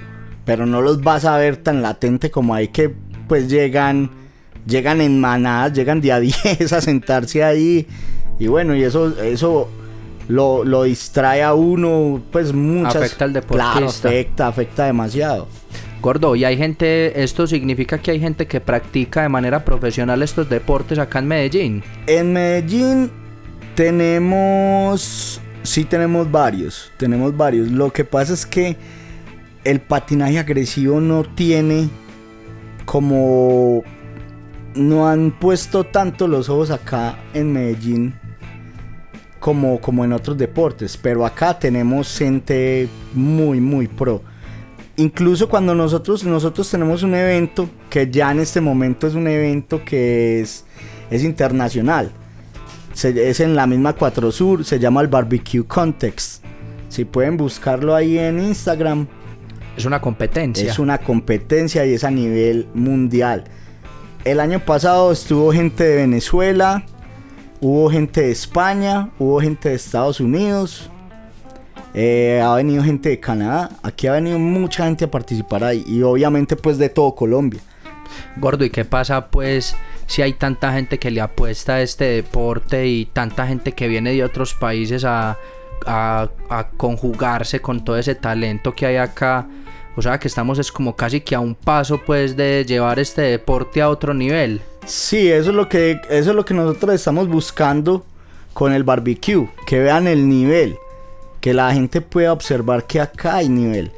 pero 0.44 0.66
no 0.66 0.82
los 0.82 1.00
vas 1.00 1.24
a 1.24 1.38
ver 1.38 1.56
tan 1.56 1.80
latente 1.80 2.30
como 2.30 2.54
hay 2.54 2.68
que, 2.68 2.94
pues 3.28 3.48
llegan, 3.48 4.10
llegan 4.66 5.00
en 5.00 5.20
manadas, 5.20 5.72
llegan 5.72 6.00
de 6.00 6.12
a 6.12 6.20
10 6.20 6.72
a 6.72 6.80
sentarse 6.80 7.44
ahí, 7.44 7.86
y 8.38 8.48
bueno, 8.48 8.74
y 8.74 8.82
eso, 8.82 9.16
eso 9.22 9.68
lo, 10.26 10.64
lo 10.64 10.82
distrae 10.82 11.42
a 11.42 11.54
uno, 11.54 12.20
pues 12.32 12.52
muchas... 12.52 12.96
Afecta 12.96 13.24
al 13.26 13.32
deportista. 13.32 13.72
Claro, 13.72 13.88
afecta, 13.88 14.48
afecta 14.48 14.84
demasiado. 14.86 15.48
Gordo, 16.00 16.34
y 16.34 16.44
hay 16.44 16.56
gente, 16.56 17.22
esto 17.22 17.46
significa 17.46 17.98
que 17.98 18.12
hay 18.12 18.20
gente 18.20 18.46
que 18.46 18.60
practica 18.60 19.22
de 19.22 19.28
manera 19.28 19.64
profesional 19.64 20.22
estos 20.22 20.48
deportes 20.48 20.98
acá 20.98 21.18
en 21.18 21.28
Medellín. 21.28 21.84
En 22.06 22.32
Medellín 22.32 23.10
tenemos, 23.74 25.40
sí 25.62 25.84
tenemos 25.84 26.30
varios, 26.30 26.90
tenemos 26.96 27.36
varios. 27.36 27.70
Lo 27.70 27.92
que 27.92 28.04
pasa 28.04 28.32
es 28.32 28.46
que 28.46 28.76
el 29.64 29.80
patinaje 29.80 30.38
agresivo 30.38 31.00
no 31.00 31.24
tiene 31.24 31.88
como 32.86 33.84
no 34.74 35.08
han 35.08 35.32
puesto 35.32 35.84
tanto 35.84 36.28
los 36.28 36.48
ojos 36.48 36.70
acá 36.70 37.18
en 37.34 37.52
Medellín 37.52 38.14
como, 39.38 39.80
como 39.80 40.04
en 40.04 40.12
otros 40.12 40.36
deportes, 40.36 40.96
pero 40.96 41.24
acá 41.24 41.58
tenemos 41.58 42.16
gente 42.16 42.88
muy, 43.14 43.60
muy 43.60 43.88
pro. 43.88 44.22
Incluso 44.96 45.48
cuando 45.48 45.74
nosotros, 45.74 46.24
nosotros 46.24 46.70
tenemos 46.70 47.02
un 47.02 47.14
evento, 47.14 47.68
que 47.88 48.10
ya 48.10 48.30
en 48.30 48.40
este 48.40 48.60
momento 48.60 49.06
es 49.06 49.14
un 49.14 49.26
evento 49.28 49.82
que 49.84 50.40
es, 50.40 50.64
es 51.10 51.24
internacional, 51.24 52.10
se- 52.92 53.30
es 53.30 53.40
en 53.40 53.54
la 53.56 53.66
misma 53.66 53.94
4 53.94 54.30
Sur, 54.32 54.64
se 54.64 54.78
llama 54.78 55.00
el 55.00 55.08
Barbecue 55.08 55.64
Context. 55.64 56.44
Si 56.88 57.04
pueden 57.04 57.36
buscarlo 57.36 57.94
ahí 57.94 58.18
en 58.18 58.40
Instagram, 58.40 59.06
Es 59.76 59.84
una 59.86 60.00
competencia. 60.00 60.70
es 60.70 60.78
una 60.78 60.98
competencia 60.98 61.86
y 61.86 61.94
es 61.94 62.04
a 62.04 62.10
nivel 62.10 62.66
mundial. 62.74 63.44
El 64.24 64.38
año 64.40 64.60
pasado 64.60 65.12
estuvo 65.12 65.50
gente 65.52 65.84
de 65.84 65.96
Venezuela, 65.96 66.84
hubo 67.60 67.88
gente 67.90 68.22
de 68.22 68.32
España, 68.32 69.10
hubo 69.18 69.40
gente 69.40 69.70
de 69.70 69.76
Estados 69.76 70.20
Unidos, 70.20 70.90
eh, 71.94 72.40
ha 72.44 72.54
venido 72.54 72.82
gente 72.84 73.08
de 73.08 73.20
Canadá. 73.20 73.70
Aquí 73.82 74.06
ha 74.06 74.12
venido 74.12 74.38
mucha 74.38 74.84
gente 74.84 75.04
a 75.06 75.10
participar 75.10 75.64
ahí 75.64 75.84
y 75.86 76.02
obviamente 76.02 76.56
pues 76.56 76.78
de 76.78 76.88
todo 76.88 77.14
Colombia. 77.14 77.60
Gordo, 78.36 78.64
¿y 78.64 78.70
qué 78.70 78.84
pasa 78.84 79.28
pues 79.28 79.76
si 80.06 80.22
hay 80.22 80.32
tanta 80.32 80.72
gente 80.72 80.98
que 80.98 81.10
le 81.10 81.20
apuesta 81.20 81.74
a 81.74 81.82
este 81.82 82.04
deporte 82.04 82.86
y 82.88 83.06
tanta 83.06 83.46
gente 83.46 83.72
que 83.72 83.86
viene 83.88 84.12
de 84.12 84.24
otros 84.24 84.54
países 84.54 85.04
a, 85.04 85.38
a- 85.86 86.28
a 86.48 86.68
conjugarse 86.76 87.60
con 87.60 87.84
todo 87.84 87.96
ese 87.98 88.14
talento 88.14 88.72
que 88.72 88.86
hay 88.86 88.96
acá? 88.96 89.46
O 89.96 90.02
sea 90.02 90.18
que 90.18 90.28
estamos 90.28 90.58
es 90.58 90.70
como 90.72 90.96
casi 90.96 91.20
que 91.20 91.34
a 91.34 91.40
un 91.40 91.54
paso 91.54 92.00
pues 92.04 92.36
de 92.36 92.64
llevar 92.66 92.98
este 92.98 93.22
deporte 93.22 93.82
a 93.82 93.88
otro 93.90 94.14
nivel. 94.14 94.60
Sí, 94.86 95.28
eso 95.30 95.50
es 95.50 95.56
lo 95.56 95.68
que 95.68 96.00
eso 96.08 96.30
es 96.30 96.36
lo 96.36 96.44
que 96.44 96.54
nosotros 96.54 96.94
estamos 96.94 97.28
buscando 97.28 98.04
con 98.52 98.72
el 98.72 98.82
barbecue, 98.82 99.48
que 99.66 99.78
vean 99.78 100.06
el 100.08 100.28
nivel, 100.28 100.76
que 101.40 101.54
la 101.54 101.72
gente 101.72 102.00
pueda 102.00 102.32
observar 102.32 102.86
que 102.86 103.00
acá 103.00 103.36
hay 103.36 103.48
nivel. 103.48 103.90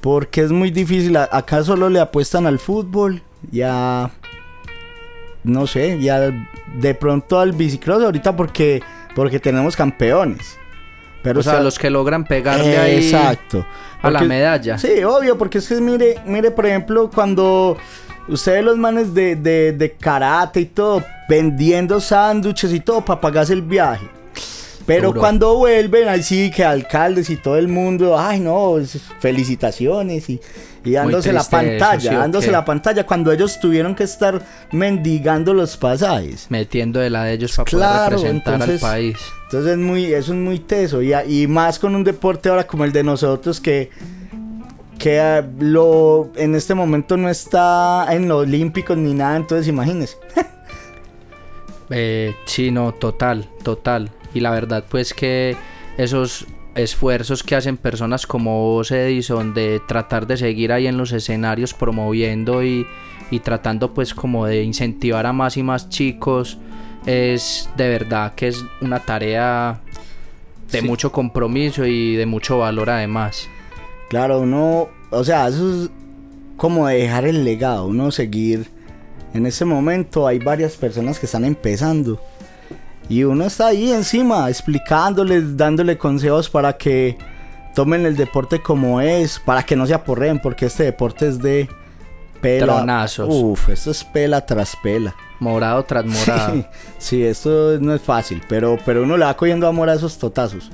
Porque 0.00 0.40
es 0.40 0.50
muy 0.50 0.70
difícil, 0.70 1.16
acá 1.16 1.62
solo 1.62 1.88
le 1.88 2.00
apuestan 2.00 2.46
al 2.46 2.58
fútbol 2.58 3.22
y 3.52 3.60
a 3.62 4.10
no 5.44 5.66
sé, 5.66 5.96
y 5.96 6.08
al- 6.08 6.48
de 6.76 6.94
pronto 6.94 7.38
al 7.40 7.52
bicicross 7.52 8.02
ahorita 8.04 8.34
porque 8.36 8.82
porque 9.14 9.38
tenemos 9.40 9.76
campeones. 9.76 10.56
Pero 11.22 11.40
o 11.40 11.42
sea, 11.42 11.60
los 11.60 11.78
que 11.78 11.90
logran 11.90 12.24
pegarle 12.24 12.76
ahí 12.78 12.96
Exacto. 12.96 13.64
a 14.00 14.10
la 14.10 14.22
medalla. 14.22 14.76
Sí, 14.78 15.04
obvio, 15.04 15.38
porque 15.38 15.58
es 15.58 15.68
que 15.68 15.76
mire, 15.80 16.16
mire, 16.26 16.50
por 16.50 16.66
ejemplo, 16.66 17.08
cuando 17.14 17.76
ustedes 18.28 18.64
los 18.64 18.76
manes 18.76 19.14
de, 19.14 19.36
de, 19.36 19.72
de 19.72 19.92
karate 19.92 20.60
y 20.62 20.64
todo, 20.66 21.04
vendiendo 21.28 22.00
sándwiches 22.00 22.72
y 22.72 22.80
todo 22.80 23.04
para 23.04 23.20
pagarse 23.20 23.52
el 23.52 23.62
viaje. 23.62 24.08
Pero 24.86 25.08
Duro. 25.08 25.20
cuando 25.20 25.56
vuelven, 25.56 26.08
ahí 26.08 26.22
sí 26.22 26.50
que 26.50 26.64
alcaldes 26.64 27.30
y 27.30 27.36
todo 27.36 27.56
el 27.56 27.68
mundo, 27.68 28.18
ay 28.18 28.40
no, 28.40 28.78
es- 28.78 28.98
felicitaciones 29.20 30.28
y, 30.28 30.40
y 30.84 30.90
dándose 30.92 31.32
la 31.32 31.40
eso, 31.42 31.50
pantalla, 31.50 32.00
¿sí 32.00 32.08
o 32.08 32.18
dándose 32.18 32.50
la 32.50 32.64
pantalla 32.64 33.06
cuando 33.06 33.30
ellos 33.30 33.60
tuvieron 33.60 33.94
que 33.94 34.02
estar 34.04 34.42
mendigando 34.72 35.54
los 35.54 35.76
pasajes. 35.76 36.46
Metiendo 36.48 36.98
de 36.98 37.10
la 37.10 37.24
de 37.24 37.34
ellos 37.34 37.52
para 37.54 37.64
Claro, 37.64 38.16
poder 38.16 38.32
representar 38.32 38.54
entonces- 38.54 38.82
al 38.82 38.90
país. 38.90 39.16
Entonces 39.44 39.72
es 39.72 39.78
muy, 39.78 40.04
eso 40.12 40.32
es 40.32 40.38
muy 40.38 40.58
teso. 40.58 41.00
Y, 41.02 41.12
y 41.14 41.46
más 41.46 41.78
con 41.78 41.94
un 41.94 42.02
deporte 42.02 42.48
ahora 42.48 42.66
como 42.66 42.84
el 42.84 42.90
de 42.92 43.04
nosotros 43.04 43.60
que, 43.60 43.90
que 44.98 45.20
ah, 45.20 45.46
lo, 45.60 46.30
en 46.36 46.54
este 46.56 46.74
momento 46.74 47.16
no 47.16 47.28
está 47.28 48.06
en 48.10 48.26
los 48.28 48.38
olímpicos 48.42 48.96
ni 48.96 49.14
nada. 49.14 49.36
Entonces 49.36 49.68
imagínense. 49.68 50.16
Eh, 51.94 52.34
sí, 52.46 52.70
no, 52.70 52.92
total, 52.92 53.46
total. 53.62 54.10
Y 54.34 54.40
la 54.40 54.50
verdad, 54.50 54.84
pues 54.88 55.14
que 55.14 55.56
esos 55.96 56.46
esfuerzos 56.74 57.42
que 57.42 57.54
hacen 57.54 57.76
personas 57.76 58.26
como 58.26 58.74
vos, 58.74 58.90
Edison, 58.90 59.52
de 59.52 59.80
tratar 59.86 60.26
de 60.26 60.36
seguir 60.36 60.72
ahí 60.72 60.86
en 60.86 60.96
los 60.96 61.12
escenarios 61.12 61.74
promoviendo 61.74 62.64
y, 62.64 62.86
y 63.30 63.40
tratando 63.40 63.92
pues 63.92 64.14
como 64.14 64.46
de 64.46 64.62
incentivar 64.62 65.26
a 65.26 65.32
más 65.34 65.56
y 65.58 65.62
más 65.62 65.90
chicos, 65.90 66.56
es 67.04 67.68
de 67.76 67.88
verdad 67.88 68.34
que 68.34 68.48
es 68.48 68.64
una 68.80 69.00
tarea 69.00 69.80
de 70.70 70.80
Sí. 70.80 70.86
mucho 70.86 71.12
compromiso 71.12 71.84
y 71.84 72.14
de 72.16 72.24
mucho 72.24 72.58
valor 72.58 72.88
además. 72.88 73.46
Claro, 74.08 74.40
uno, 74.40 74.88
o 75.10 75.24
sea, 75.24 75.48
eso 75.48 75.84
es 75.84 75.90
como 76.56 76.86
dejar 76.86 77.26
el 77.26 77.44
legado, 77.44 77.86
uno 77.86 78.10
seguir. 78.10 78.66
En 79.34 79.44
ese 79.46 79.64
momento 79.66 80.26
hay 80.26 80.38
varias 80.38 80.76
personas 80.76 81.18
que 81.18 81.26
están 81.26 81.44
empezando. 81.44 82.18
Y 83.08 83.24
uno 83.24 83.44
está 83.44 83.68
ahí 83.68 83.92
encima, 83.92 84.48
explicándoles, 84.48 85.56
dándole 85.56 85.98
consejos 85.98 86.48
para 86.48 86.76
que 86.76 87.18
tomen 87.74 88.06
el 88.06 88.16
deporte 88.16 88.60
como 88.60 89.00
es, 89.00 89.38
para 89.38 89.62
que 89.62 89.76
no 89.76 89.86
se 89.86 89.94
aporreen, 89.94 90.38
porque 90.38 90.66
este 90.66 90.84
deporte 90.84 91.28
es 91.28 91.38
de 91.38 91.68
pela. 92.40 92.76
Tronazos. 92.76 93.28
Uf, 93.30 93.68
esto 93.68 93.90
es 93.90 94.04
pela 94.04 94.44
tras 94.44 94.76
pela. 94.82 95.14
Morado 95.40 95.82
tras 95.84 96.04
morado. 96.04 96.54
Sí, 96.98 97.18
sí, 97.18 97.24
esto 97.24 97.78
no 97.80 97.94
es 97.94 98.02
fácil, 98.02 98.42
pero, 98.48 98.78
pero 98.84 99.02
uno 99.02 99.16
le 99.16 99.24
va 99.24 99.36
cogiendo 99.36 99.66
amor 99.66 99.88
a 99.88 99.94
esos 99.94 100.18
totazos. 100.18 100.70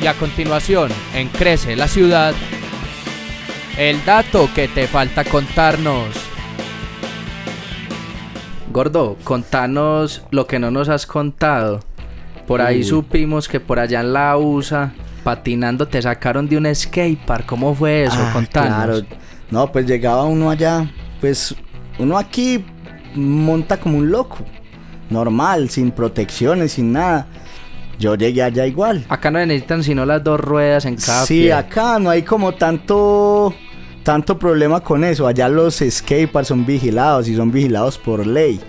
Y 0.00 0.06
a 0.06 0.14
continuación, 0.14 0.90
en 1.14 1.28
Crece 1.28 1.76
la 1.76 1.88
ciudad, 1.88 2.34
el 3.78 4.04
dato 4.04 4.50
que 4.54 4.68
te 4.68 4.86
falta 4.86 5.24
contarnos. 5.24 6.23
Gordo, 8.74 9.16
contanos 9.22 10.22
lo 10.32 10.48
que 10.48 10.58
no 10.58 10.72
nos 10.72 10.88
has 10.88 11.06
contado. 11.06 11.78
Por 12.48 12.60
ahí 12.60 12.82
supimos 12.82 13.46
que 13.46 13.60
por 13.60 13.78
allá 13.78 14.00
en 14.00 14.12
la 14.12 14.36
USA, 14.36 14.92
patinando, 15.22 15.86
te 15.86 16.02
sacaron 16.02 16.48
de 16.48 16.56
un 16.56 16.74
skatepark. 16.74 17.46
¿Cómo 17.46 17.72
fue 17.72 18.02
eso? 18.02 18.16
Ah, 18.18 18.30
contanos. 18.32 19.02
Claro. 19.02 19.06
No, 19.52 19.70
pues 19.70 19.86
llegaba 19.86 20.24
uno 20.24 20.50
allá, 20.50 20.90
pues 21.20 21.54
uno 22.00 22.18
aquí 22.18 22.64
monta 23.14 23.76
como 23.78 23.98
un 23.98 24.10
loco. 24.10 24.38
Normal, 25.08 25.70
sin 25.70 25.92
protecciones, 25.92 26.72
sin 26.72 26.90
nada. 26.94 27.28
Yo 28.00 28.16
llegué 28.16 28.42
allá 28.42 28.66
igual. 28.66 29.04
Acá 29.08 29.30
no 29.30 29.38
necesitan 29.38 29.84
sino 29.84 30.04
las 30.04 30.24
dos 30.24 30.40
ruedas 30.40 30.84
en 30.84 30.96
cada 30.96 31.24
Sí, 31.26 31.42
pie. 31.42 31.52
acá 31.52 32.00
no 32.00 32.10
hay 32.10 32.22
como 32.22 32.52
tanto 32.56 33.54
tanto 34.04 34.38
problema 34.38 34.80
con 34.80 35.02
eso. 35.02 35.26
Allá 35.26 35.48
los 35.48 35.82
skateparks 35.88 36.48
son 36.48 36.64
vigilados 36.64 37.26
y 37.26 37.34
son 37.34 37.50
vigilados 37.50 37.98
por 37.98 38.24
ley. 38.24 38.60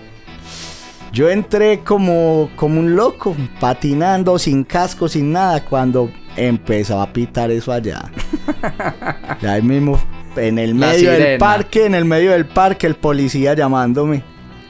Yo 1.12 1.30
entré 1.30 1.80
como, 1.80 2.50
como 2.56 2.80
un 2.80 2.96
loco, 2.96 3.36
patinando, 3.60 4.38
sin 4.38 4.64
casco, 4.64 5.08
sin 5.08 5.32
nada, 5.32 5.64
cuando 5.64 6.10
empezaba 6.36 7.04
a 7.04 7.12
pitar 7.12 7.50
eso 7.50 7.72
allá. 7.72 8.10
Y 9.42 9.46
ahí 9.46 9.62
mismo, 9.62 10.00
en 10.36 10.58
el 10.58 10.74
medio 10.74 11.12
del 11.12 11.38
parque, 11.38 11.86
en 11.86 11.94
el 11.94 12.04
medio 12.04 12.32
del 12.32 12.46
parque, 12.46 12.86
el 12.86 12.96
policía 12.96 13.54
llamándome. 13.54 14.22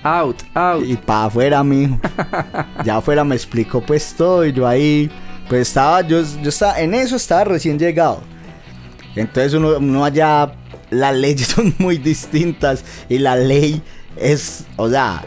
Out, 0.03 0.43
out. 0.55 0.85
Y 0.85 0.97
para 0.97 1.25
afuera, 1.27 1.63
mijo. 1.63 1.99
ya 2.85 2.97
afuera 2.97 3.25
me 3.25 3.35
explicó 3.35 3.81
pues 3.81 4.15
todo 4.15 4.45
y 4.45 4.53
yo 4.53 4.67
ahí, 4.67 5.11
pues 5.49 5.69
estaba, 5.69 6.03
yo, 6.03 6.23
yo 6.43 6.49
estaba, 6.49 6.81
en 6.81 6.95
eso 6.95 7.17
estaba 7.17 7.45
recién 7.45 7.79
llegado. 7.79 8.21
Entonces 9.17 9.55
uno, 9.55 9.79
uno 9.79 10.05
allá, 10.05 10.53
las 10.91 11.17
leyes 11.17 11.49
son 11.55 11.75
muy 11.79 11.99
distintas 11.99 12.85
y 13.09 13.19
la 13.19 13.37
ley 13.37 13.83
es, 14.17 14.65
o 14.77 14.89
sea, 14.89 15.25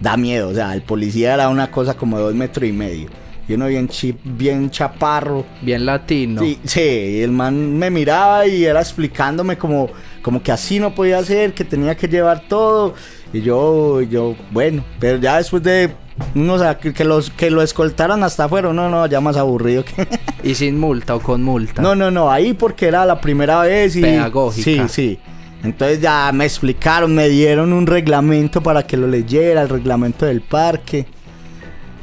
da 0.00 0.16
miedo. 0.16 0.48
O 0.50 0.54
sea, 0.54 0.74
el 0.74 0.82
policía 0.82 1.34
era 1.34 1.48
una 1.48 1.70
cosa 1.70 1.94
como 1.94 2.18
de 2.18 2.24
dos 2.24 2.34
metros 2.34 2.68
y 2.68 2.72
medio. 2.72 3.08
Y 3.48 3.54
uno 3.54 3.66
bien, 3.66 3.88
chi- 3.88 4.16
bien 4.22 4.70
chaparro. 4.70 5.44
Bien 5.62 5.84
latino. 5.84 6.40
Sí, 6.42 6.58
sí, 6.64 6.80
y 6.80 7.20
el 7.22 7.32
man 7.32 7.76
me 7.76 7.90
miraba 7.90 8.46
y 8.46 8.64
era 8.64 8.80
explicándome 8.80 9.58
como, 9.58 9.90
como 10.22 10.40
que 10.42 10.52
así 10.52 10.78
no 10.78 10.94
podía 10.94 11.18
hacer, 11.18 11.52
que 11.52 11.64
tenía 11.64 11.96
que 11.96 12.06
llevar 12.06 12.46
todo. 12.48 12.94
Y 13.32 13.40
yo, 13.42 14.00
yo, 14.02 14.36
bueno, 14.52 14.84
pero 15.00 15.18
ya 15.18 15.38
después 15.38 15.62
de 15.62 15.90
unos 16.34 16.62
a- 16.62 16.78
que, 16.78 16.92
que 16.92 17.04
los 17.04 17.30
que 17.30 17.50
lo 17.50 17.62
escoltaran 17.62 18.22
hasta 18.24 18.44
afuera, 18.44 18.72
no, 18.72 18.88
no, 18.88 19.06
ya 19.06 19.20
más 19.20 19.36
aburrido 19.36 19.84
que. 19.84 20.06
Y 20.44 20.54
sin 20.56 20.78
multa 20.78 21.14
o 21.14 21.20
con 21.20 21.42
multa. 21.42 21.80
No, 21.82 21.94
no, 21.94 22.10
no, 22.10 22.30
ahí 22.30 22.52
porque 22.52 22.86
era 22.88 23.04
la 23.06 23.20
primera 23.20 23.60
vez 23.60 23.94
y. 23.96 24.00
Pedagógica. 24.00 24.88
Sí, 24.88 24.94
sí. 25.14 25.18
Entonces 25.62 26.00
ya 26.00 26.30
me 26.34 26.44
explicaron, 26.44 27.14
me 27.14 27.28
dieron 27.28 27.72
un 27.72 27.86
reglamento 27.86 28.60
para 28.60 28.84
que 28.84 28.96
lo 28.96 29.06
leyera, 29.06 29.62
el 29.62 29.68
reglamento 29.68 30.26
del 30.26 30.40
parque. 30.40 31.06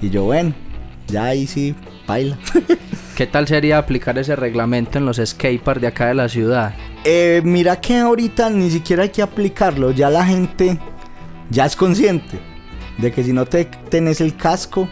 Y 0.01 0.09
yo, 0.09 0.23
bueno, 0.23 0.53
ya 1.07 1.25
ahí 1.25 1.45
sí, 1.45 1.75
baila. 2.07 2.37
¿Qué 3.17 3.27
tal 3.27 3.49
sería 3.49 3.77
aplicar 3.77 4.17
ese 4.17 4.37
reglamento 4.37 4.97
en 4.97 5.05
los 5.05 5.17
skateparks 5.17 5.81
de 5.81 5.87
acá 5.87 6.05
de 6.07 6.13
la 6.13 6.29
ciudad? 6.29 6.73
Eh, 7.03 7.41
mira 7.43 7.81
que 7.81 7.97
ahorita 7.97 8.49
ni 8.49 8.69
siquiera 8.71 9.03
hay 9.03 9.09
que 9.09 9.21
aplicarlo, 9.21 9.91
ya 9.91 10.09
la 10.09 10.25
gente 10.25 10.77
ya 11.49 11.65
es 11.65 11.75
consciente 11.75 12.39
de 13.01 13.11
que 13.11 13.23
si 13.23 13.33
no 13.33 13.45
te 13.45 13.65
tenés 13.65 14.21
el 14.21 14.35
casco, 14.35 14.87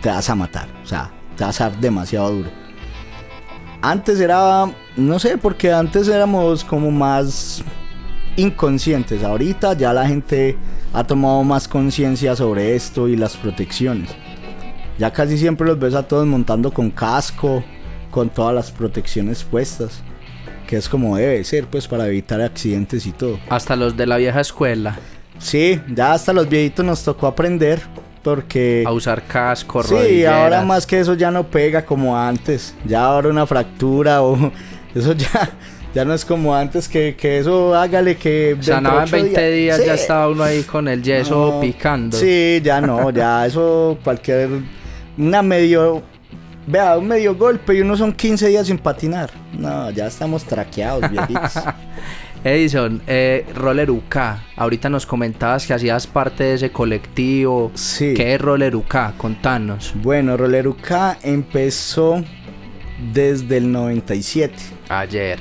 te 0.00 0.08
vas 0.08 0.30
a 0.30 0.34
matar, 0.34 0.68
o 0.82 0.86
sea, 0.86 1.10
te 1.36 1.44
vas 1.44 1.60
a 1.60 1.70
dar 1.70 1.80
demasiado 1.80 2.30
duro. 2.30 2.50
Antes 3.82 4.20
era, 4.20 4.70
no 4.96 5.18
sé, 5.18 5.38
porque 5.38 5.72
antes 5.72 6.06
éramos 6.08 6.64
como 6.64 6.90
más 6.90 7.62
inconscientes. 8.36 9.24
Ahorita 9.24 9.72
ya 9.72 9.92
la 9.92 10.06
gente 10.06 10.56
ha 10.92 11.04
tomado 11.04 11.42
más 11.44 11.66
conciencia 11.66 12.36
sobre 12.36 12.74
esto 12.74 13.08
y 13.08 13.16
las 13.16 13.36
protecciones. 13.36 14.10
Ya 14.98 15.10
casi 15.12 15.38
siempre 15.38 15.66
los 15.66 15.78
ves 15.78 15.94
a 15.94 16.06
todos 16.06 16.26
montando 16.26 16.70
con 16.72 16.90
casco, 16.90 17.64
con 18.10 18.28
todas 18.28 18.54
las 18.54 18.70
protecciones 18.70 19.44
puestas. 19.44 20.02
Que 20.66 20.76
es 20.76 20.88
como 20.88 21.16
debe 21.16 21.42
ser, 21.42 21.66
pues 21.66 21.88
para 21.88 22.06
evitar 22.06 22.40
accidentes 22.40 23.06
y 23.06 23.12
todo. 23.12 23.40
Hasta 23.48 23.76
los 23.76 23.96
de 23.96 24.06
la 24.06 24.18
vieja 24.18 24.40
escuela. 24.40 24.98
Sí, 25.40 25.80
ya 25.88 26.12
hasta 26.12 26.32
los 26.32 26.48
viejitos 26.48 26.84
nos 26.84 27.02
tocó 27.02 27.26
aprender. 27.26 27.80
Porque. 28.22 28.84
A 28.86 28.92
usar 28.92 29.22
casco, 29.22 29.82
Sí, 29.82 30.24
ahora 30.26 30.62
más 30.62 30.86
que 30.86 31.00
eso 31.00 31.14
ya 31.14 31.30
no 31.30 31.44
pega 31.46 31.84
como 31.84 32.16
antes. 32.16 32.74
Ya 32.84 33.04
ahora 33.04 33.28
una 33.30 33.46
fractura 33.46 34.22
o. 34.22 34.52
Eso 34.94 35.12
ya. 35.14 35.50
Ya 35.94 36.04
no 36.04 36.12
es 36.14 36.24
como 36.24 36.54
antes 36.54 36.88
que, 36.88 37.16
que 37.16 37.38
eso 37.38 37.74
hágale 37.74 38.16
que. 38.16 38.56
Sanaba 38.60 38.98
en 38.98 39.02
ocho 39.04 39.12
20 39.12 39.50
días, 39.50 39.78
Sí. 39.78 39.86
ya 39.86 39.94
estaba 39.94 40.28
uno 40.28 40.44
ahí 40.44 40.62
con 40.64 40.86
el 40.86 41.02
yeso 41.02 41.52
No, 41.54 41.60
picando. 41.60 42.16
Sí, 42.16 42.60
ya 42.62 42.80
no, 42.80 43.10
ya 43.10 43.46
eso 43.46 43.98
cualquier. 44.04 44.48
Una 45.16 45.42
medio. 45.42 46.02
Vea, 46.66 46.98
un 46.98 47.08
medio 47.08 47.34
golpe 47.34 47.74
y 47.74 47.80
uno 47.80 47.96
son 47.96 48.12
15 48.12 48.48
días 48.48 48.66
sin 48.66 48.78
patinar. 48.78 49.30
No, 49.58 49.90
ya 49.90 50.06
estamos 50.06 50.44
traqueados, 50.44 51.10
viejitos. 51.10 51.54
Edison, 52.44 53.02
eh, 53.06 53.44
Roller 53.54 53.90
UK, 53.90 54.16
ahorita 54.56 54.88
nos 54.88 55.04
comentabas 55.04 55.66
que 55.66 55.74
hacías 55.74 56.06
parte 56.06 56.44
de 56.44 56.54
ese 56.54 56.70
colectivo. 56.72 57.70
Sí. 57.74 58.14
¿Qué 58.14 58.34
es 58.34 58.40
Roller 58.40 58.76
UK? 58.76 59.16
Contanos. 59.18 59.92
Bueno, 59.96 60.36
Roleruca 60.38 61.18
empezó 61.22 62.24
desde 63.12 63.58
el 63.58 63.70
97. 63.70 64.54
Ayer, 64.88 65.38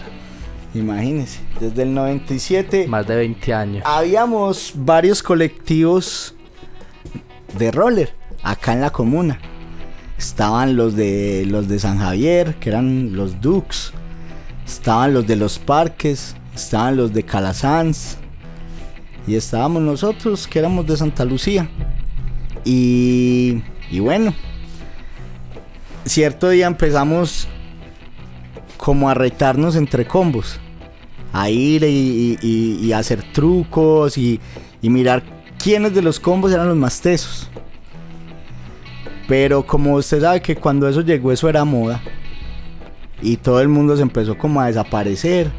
Imagínense, 0.74 1.40
desde 1.60 1.84
el 1.84 1.94
97 1.94 2.88
más 2.88 3.08
de 3.08 3.16
20 3.16 3.54
años. 3.54 3.84
habíamos 3.86 4.74
varios 4.76 5.24
colectivos 5.24 6.36
de 7.58 7.72
roller 7.72 8.14
acá 8.44 8.74
en 8.74 8.82
la 8.82 8.92
comuna. 8.92 9.40
Estaban 10.20 10.76
los 10.76 10.96
de 10.98 11.46
los 11.48 11.70
de 11.70 11.80
San 11.80 11.98
Javier, 11.98 12.56
que 12.56 12.70
eran 12.70 13.16
los 13.16 13.40
Dukes. 13.40 13.94
Estaban 14.68 15.14
los 15.14 15.26
de 15.26 15.38
los 15.38 15.58
parques, 15.58 16.36
estaban 16.54 16.98
los 16.98 17.14
de 17.14 17.24
Calasanz. 17.24 18.18
Y 19.26 19.36
estábamos 19.36 19.82
nosotros, 19.82 20.46
que 20.46 20.60
éramos 20.60 20.86
de 20.88 20.98
Santa 20.98 21.24
Lucía. 21.24 21.70
Y, 22.66 23.62
y 23.90 24.00
bueno, 24.00 24.34
cierto 26.04 26.50
día 26.50 26.68
empezamos 26.68 27.48
como 28.76 29.10
a 29.10 29.14
retarnos 29.14 29.78
entre 29.78 30.06
combos. 30.06 30.60
A 31.32 31.50
ir 31.50 31.84
y, 31.84 32.38
y- 32.42 32.92
hacer 32.92 33.24
trucos 33.32 34.18
y, 34.18 34.42
y 34.82 34.90
mirar 34.90 35.24
quiénes 35.64 35.94
de 35.96 36.02
los 36.02 36.20
combos 36.20 36.52
eran 36.52 36.68
los 36.68 36.76
más 36.78 37.00
tesos. 37.00 37.50
Pero 39.30 39.64
como 39.64 39.94
usted 39.94 40.22
sabe 40.22 40.42
que 40.42 40.56
cuando 40.56 40.90
eso 40.90 41.02
llegó 41.02 41.32
eso 41.32 41.48
era 41.48 41.64
moda. 41.64 42.02
Y 43.22 43.38
todo 43.38 43.62
el 43.62 43.68
mundo 43.68 43.96
se 43.96 44.02
empezó 44.02 44.36
como 44.36 44.60
a 44.60 44.66
desaparecer. 44.66 45.52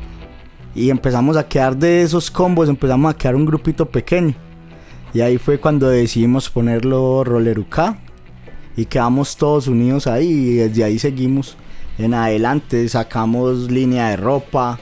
Y 0.74 0.90
empezamos 0.90 1.36
a 1.36 1.46
quedar 1.46 1.76
de 1.76 2.02
esos 2.02 2.32
combos, 2.32 2.68
empezamos 2.68 3.14
a 3.14 3.16
quedar 3.16 3.36
un 3.36 3.46
grupito 3.46 3.86
pequeño. 3.86 4.34
Y 5.14 5.20
ahí 5.20 5.38
fue 5.38 5.60
cuando 5.60 5.88
decidimos 5.88 6.50
ponerlo 6.50 7.22
Rolleruca. 7.22 7.96
Y 8.76 8.86
quedamos 8.86 9.36
todos 9.36 9.68
unidos 9.68 10.08
ahí 10.08 10.28
y 10.28 10.54
desde 10.54 10.82
ahí 10.82 10.98
seguimos 10.98 11.56
en 11.96 12.14
adelante. 12.14 12.88
Sacamos 12.88 13.70
línea 13.70 14.08
de 14.10 14.16
ropa. 14.16 14.80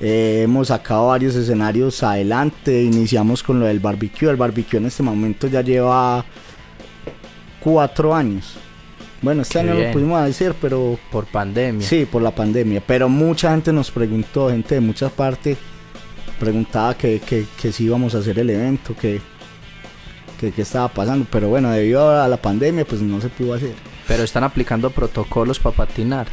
eh, 0.00 0.42
hemos 0.44 0.68
sacado 0.68 1.06
varios 1.08 1.34
escenarios 1.34 2.02
adelante. 2.02 2.82
Iniciamos 2.82 3.42
con 3.42 3.58
lo 3.58 3.64
del 3.64 3.80
barbecue. 3.80 4.28
El 4.28 4.36
barbecue 4.36 4.78
en 4.78 4.84
este 4.84 5.02
momento 5.02 5.46
ya 5.46 5.62
lleva 5.62 6.26
cuatro 7.60 8.14
años. 8.14 8.54
Bueno, 9.22 9.42
este 9.42 9.54
Qué 9.54 9.60
año 9.60 9.74
bien. 9.76 9.88
lo 9.88 9.92
pudimos 9.92 10.20
hacer, 10.20 10.54
pero 10.60 10.98
Por 11.12 11.26
pandemia. 11.26 11.86
Sí, 11.86 12.06
por 12.10 12.22
la 12.22 12.30
pandemia. 12.30 12.82
Pero 12.86 13.08
mucha 13.08 13.50
gente 13.50 13.72
nos 13.72 13.90
preguntó, 13.90 14.48
gente 14.50 14.76
de 14.76 14.80
muchas 14.80 15.12
partes, 15.12 15.58
preguntaba 16.38 16.94
que, 16.96 17.20
que, 17.20 17.44
que 17.60 17.70
si 17.70 17.84
íbamos 17.84 18.14
a 18.14 18.18
hacer 18.18 18.38
el 18.38 18.48
evento, 18.50 18.94
que, 18.96 19.20
que, 20.40 20.52
que 20.52 20.62
estaba 20.62 20.88
pasando. 20.88 21.26
Pero 21.30 21.48
bueno, 21.48 21.70
debido 21.70 22.18
a 22.20 22.26
la 22.28 22.38
pandemia, 22.38 22.84
pues 22.86 23.02
no 23.02 23.20
se 23.20 23.28
pudo 23.28 23.54
hacer. 23.54 23.74
Pero 24.08 24.22
están 24.24 24.42
aplicando 24.44 24.90
protocolos 24.90 25.58
para 25.58 25.76
patinar. 25.76 26.26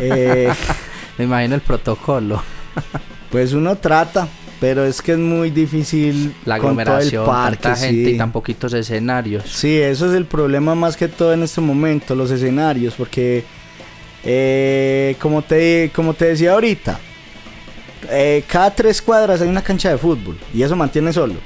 Eh, 0.00 0.50
Me 1.18 1.24
imagino 1.24 1.54
el 1.54 1.60
protocolo. 1.60 2.42
pues 3.30 3.52
uno 3.52 3.76
trata, 3.76 4.26
pero 4.66 4.84
es 4.84 5.00
que 5.00 5.12
es 5.12 5.18
muy 5.18 5.50
difícil 5.50 6.34
La 6.44 6.58
con 6.58 6.70
todo 6.74 6.80
el 6.80 6.88
aglomeración, 6.88 7.24
parque. 7.24 7.62
tanta 7.62 7.78
gente 7.78 8.04
sí. 8.04 8.14
y 8.16 8.18
tan 8.18 8.32
poquitos 8.32 8.72
escenarios. 8.72 9.44
Sí, 9.46 9.78
eso 9.78 10.10
es 10.10 10.16
el 10.16 10.24
problema 10.24 10.74
más 10.74 10.96
que 10.96 11.06
todo 11.06 11.32
en 11.32 11.44
este 11.44 11.60
momento, 11.60 12.16
los 12.16 12.32
escenarios, 12.32 12.94
porque 12.94 13.44
eh, 14.24 15.14
como, 15.20 15.42
te, 15.42 15.92
como 15.94 16.14
te 16.14 16.24
decía 16.24 16.54
ahorita, 16.54 16.98
eh, 18.10 18.42
cada 18.48 18.74
tres 18.74 19.00
cuadras 19.00 19.40
hay 19.40 19.46
una 19.46 19.62
cancha 19.62 19.88
de 19.88 19.98
fútbol 19.98 20.36
y 20.52 20.64
eso 20.64 20.74
mantiene 20.74 21.12
solo. 21.12 21.36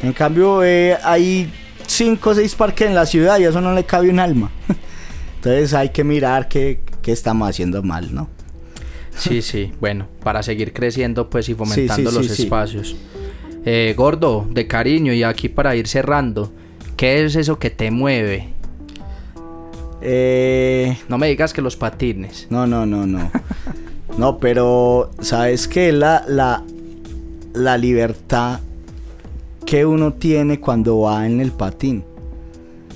En 0.00 0.12
cambio, 0.12 0.62
eh, 0.62 0.96
hay 1.02 1.52
cinco 1.84 2.30
o 2.30 2.34
seis 2.36 2.54
parques 2.54 2.86
en 2.86 2.94
la 2.94 3.06
ciudad 3.06 3.40
y 3.40 3.44
eso 3.44 3.60
no 3.60 3.74
le 3.74 3.82
cabe 3.82 4.08
un 4.08 4.20
alma. 4.20 4.52
Entonces 5.34 5.74
hay 5.74 5.88
que 5.88 6.04
mirar 6.04 6.46
qué, 6.46 6.78
qué 7.02 7.10
estamos 7.10 7.50
haciendo 7.50 7.82
mal, 7.82 8.14
¿no? 8.14 8.35
Sí, 9.16 9.42
sí, 9.42 9.72
bueno, 9.80 10.06
para 10.22 10.42
seguir 10.42 10.72
creciendo 10.72 11.30
pues 11.30 11.48
y 11.48 11.54
fomentando 11.54 12.10
sí, 12.10 12.16
los 12.16 12.26
sí. 12.28 12.42
espacios. 12.44 12.96
Eh, 13.64 13.94
gordo, 13.96 14.46
de 14.50 14.66
cariño 14.66 15.12
y 15.12 15.22
aquí 15.22 15.48
para 15.48 15.74
ir 15.74 15.88
cerrando, 15.88 16.52
¿qué 16.96 17.24
es 17.24 17.34
eso 17.34 17.58
que 17.58 17.70
te 17.70 17.90
mueve? 17.90 18.50
Eh, 20.02 20.96
No 21.08 21.18
me 21.18 21.28
digas 21.28 21.52
que 21.52 21.62
los 21.62 21.76
patines. 21.76 22.46
No, 22.50 22.66
no, 22.66 22.86
no, 22.86 23.06
no. 23.06 23.30
No, 24.18 24.38
pero 24.38 25.10
¿sabes 25.20 25.66
qué? 25.68 25.92
La, 25.92 26.24
la, 26.28 26.62
la 27.54 27.76
libertad 27.76 28.60
que 29.64 29.84
uno 29.84 30.12
tiene 30.12 30.60
cuando 30.60 31.00
va 31.00 31.26
en 31.26 31.40
el 31.40 31.50
patín. 31.52 32.04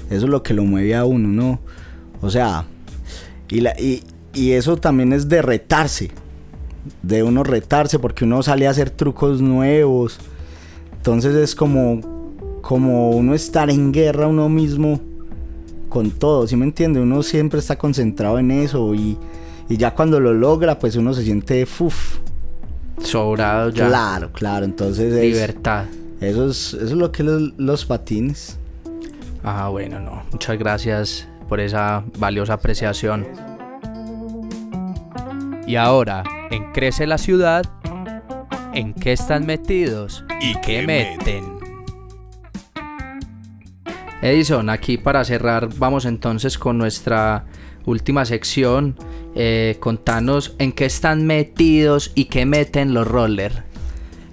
Eso 0.08 0.24
es 0.26 0.30
lo 0.30 0.42
que 0.42 0.54
lo 0.54 0.64
mueve 0.64 0.94
a 0.94 1.04
uno, 1.04 1.28
¿no? 1.28 1.60
O 2.20 2.30
sea, 2.30 2.64
y, 3.48 3.60
la, 3.60 3.78
y, 3.78 4.02
y 4.34 4.52
eso 4.52 4.76
también 4.76 5.12
es 5.12 5.28
de 5.28 5.42
retarse. 5.42 6.10
De 7.02 7.22
uno 7.22 7.42
retarse 7.44 7.98
porque 7.98 8.24
uno 8.24 8.42
sale 8.42 8.66
a 8.66 8.70
hacer 8.70 8.90
trucos 8.90 9.40
nuevos. 9.40 10.18
Entonces 10.96 11.34
es 11.34 11.54
como, 11.54 12.00
como 12.62 13.10
uno 13.10 13.34
estar 13.34 13.70
en 13.70 13.92
guerra 13.92 14.26
uno 14.26 14.48
mismo 14.48 15.00
con 15.88 16.10
todo, 16.10 16.46
¿sí 16.46 16.56
me 16.56 16.64
entiende? 16.64 17.00
Uno 17.00 17.22
siempre 17.22 17.58
está 17.58 17.76
concentrado 17.76 18.38
en 18.38 18.50
eso 18.52 18.94
y, 18.94 19.18
y 19.68 19.76
ya 19.76 19.92
cuando 19.94 20.20
lo 20.20 20.32
logra, 20.32 20.78
pues 20.78 20.94
uno 20.96 21.12
se 21.14 21.22
siente 21.24 21.66
uf, 21.80 22.18
Sobrado 23.02 23.70
ya. 23.70 23.88
claro, 23.88 24.30
claro. 24.32 24.64
Entonces 24.64 25.12
es- 25.12 25.22
Libertad. 25.22 25.86
eso 26.20 26.48
es 26.50 26.74
eso 26.74 26.84
es 26.84 26.92
lo 26.92 27.10
que 27.12 27.22
los, 27.24 27.52
los 27.56 27.84
patines. 27.86 28.56
Ah, 29.42 29.68
bueno, 29.70 29.98
no. 30.00 30.22
Muchas 30.32 30.58
gracias 30.58 31.26
por 31.48 31.60
esa 31.60 32.04
valiosa 32.18 32.52
apreciación. 32.54 33.26
Y 35.70 35.76
ahora, 35.76 36.24
en 36.50 36.72
Crece 36.72 37.06
la 37.06 37.16
Ciudad, 37.16 37.64
¿en 38.74 38.92
qué 38.92 39.12
están 39.12 39.46
metidos? 39.46 40.24
¿Y 40.40 40.60
qué 40.62 40.84
meten? 40.84 41.44
Edison, 44.20 44.68
aquí 44.68 44.98
para 44.98 45.24
cerrar, 45.24 45.68
vamos 45.78 46.06
entonces 46.06 46.58
con 46.58 46.76
nuestra 46.76 47.44
última 47.86 48.24
sección. 48.24 48.96
Eh, 49.36 49.76
contanos 49.78 50.56
en 50.58 50.72
qué 50.72 50.86
están 50.86 51.24
metidos 51.24 52.10
y 52.16 52.24
qué 52.24 52.46
meten 52.46 52.92
los 52.92 53.06
roller. 53.06 53.62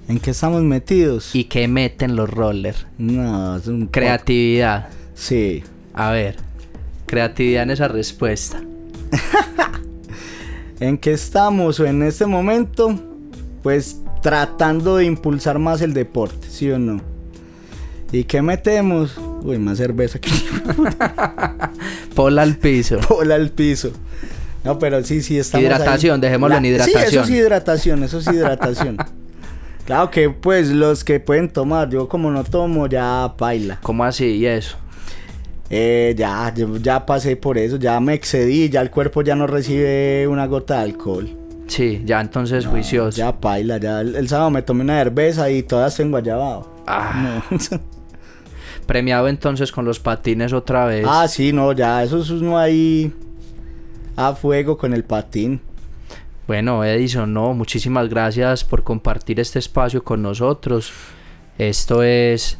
¿En 0.08 0.18
qué 0.18 0.32
estamos 0.32 0.64
metidos? 0.64 1.36
Y 1.36 1.44
qué 1.44 1.68
meten 1.68 2.16
los 2.16 2.32
roller. 2.32 2.74
no, 2.98 3.58
es 3.58 3.68
un 3.68 3.86
Creatividad. 3.86 4.90
Sí. 5.14 5.64
A 5.94 6.10
ver, 6.10 6.38
creatividad 7.06 7.62
en 7.62 7.70
esa 7.70 7.88
respuesta. 7.88 8.60
¿En 10.80 10.98
qué 10.98 11.12
estamos 11.14 11.80
en 11.80 12.04
este 12.04 12.26
momento? 12.26 12.94
Pues 13.64 14.00
tratando 14.22 14.98
de 14.98 15.06
impulsar 15.06 15.60
más 15.60 15.82
el 15.82 15.94
deporte, 15.94 16.48
¿sí 16.50 16.70
o 16.72 16.78
no? 16.80 17.02
¿Y 18.12 18.24
qué 18.24 18.42
metemos? 18.42 19.18
Uy, 19.44 19.58
más 19.58 19.78
cerveza 19.80 20.20
que 20.20 20.30
Pola 22.16 22.44
al 22.44 22.56
piso. 22.58 22.98
bola 23.10 23.36
al 23.36 23.50
piso. 23.50 23.92
No, 24.64 24.80
pero 24.80 25.04
sí, 25.04 25.22
sí, 25.22 25.38
estamos 25.38 25.66
ahí. 25.68 25.74
Hidratación, 25.76 26.22
dejémoslo 26.22 26.56
en 26.58 26.64
Sí, 26.64 26.70
hidratación. 26.70 27.04
eso 27.04 27.22
es 27.24 27.30
hidratación, 27.30 28.04
eso 28.04 28.20
es 28.20 28.28
hidratación. 28.28 28.98
claro 29.86 30.10
que 30.12 30.30
pues 30.30 30.70
los 30.70 31.04
que 31.04 31.20
pueden 31.20 31.50
tomar, 31.50 31.90
yo 31.90 32.08
como 32.08 32.32
no 32.32 32.44
tomo 32.44 32.88
ya 32.88 33.34
baila. 33.38 33.80
¿Cómo 33.82 34.04
así? 34.04 34.26
¿Y 34.26 34.46
eso? 34.46 34.78
Eh, 35.70 36.16
ya, 36.18 36.54
yo 36.56 36.78
ya 36.78 37.06
pasé 37.06 37.36
por 37.36 37.58
eso, 37.58 37.78
ya 37.78 38.00
me 38.00 38.14
excedí, 38.14 38.70
ya 38.70 38.82
el 38.82 38.90
cuerpo 38.90 39.22
ya 39.22 39.36
no 39.36 39.48
recibe 39.48 40.28
una 40.28 40.46
gota 40.48 40.78
de 40.78 40.84
alcohol. 40.84 41.30
Sí, 41.68 42.02
ya 42.06 42.22
entonces 42.22 42.64
No, 42.66 42.72
juicioso. 42.72 43.18
Ya 43.18 43.38
paila, 43.38 43.78
ya 43.78 44.00
el, 44.02 44.16
el 44.16 44.30
sábado 44.30 44.50
me 44.50 44.62
tomé 44.62 44.84
una 44.84 44.98
cerveza 45.04 45.50
y 45.52 45.64
todas 45.64 45.96
tengo 45.98 46.12
guayabado. 46.12 46.72
Ah, 46.88 47.42
No. 47.52 47.80
premiado 48.86 49.28
entonces 49.28 49.72
con 49.74 49.84
los 49.84 50.00
patines 50.00 50.54
otra 50.54 50.86
vez. 50.86 51.06
ah, 51.08 51.28
sí, 51.28 51.52
no, 51.52 51.74
ya, 51.74 52.02
eso 52.04 52.20
es 52.22 52.30
uno 52.30 52.58
ahí 52.58 53.14
a 54.16 54.34
fuego 54.34 54.78
con 54.78 54.94
el 54.94 55.04
patín. 55.04 55.60
Bueno, 56.48 56.86
Edison, 56.86 57.34
no, 57.34 57.54
muchísimas 57.54 58.08
gracias 58.08 58.64
por 58.64 58.84
compartir 58.84 59.42
este 59.42 59.60
espacio 59.60 60.02
con 60.06 60.22
nosotros. 60.22 60.94
Esto 61.58 62.04
es 62.04 62.58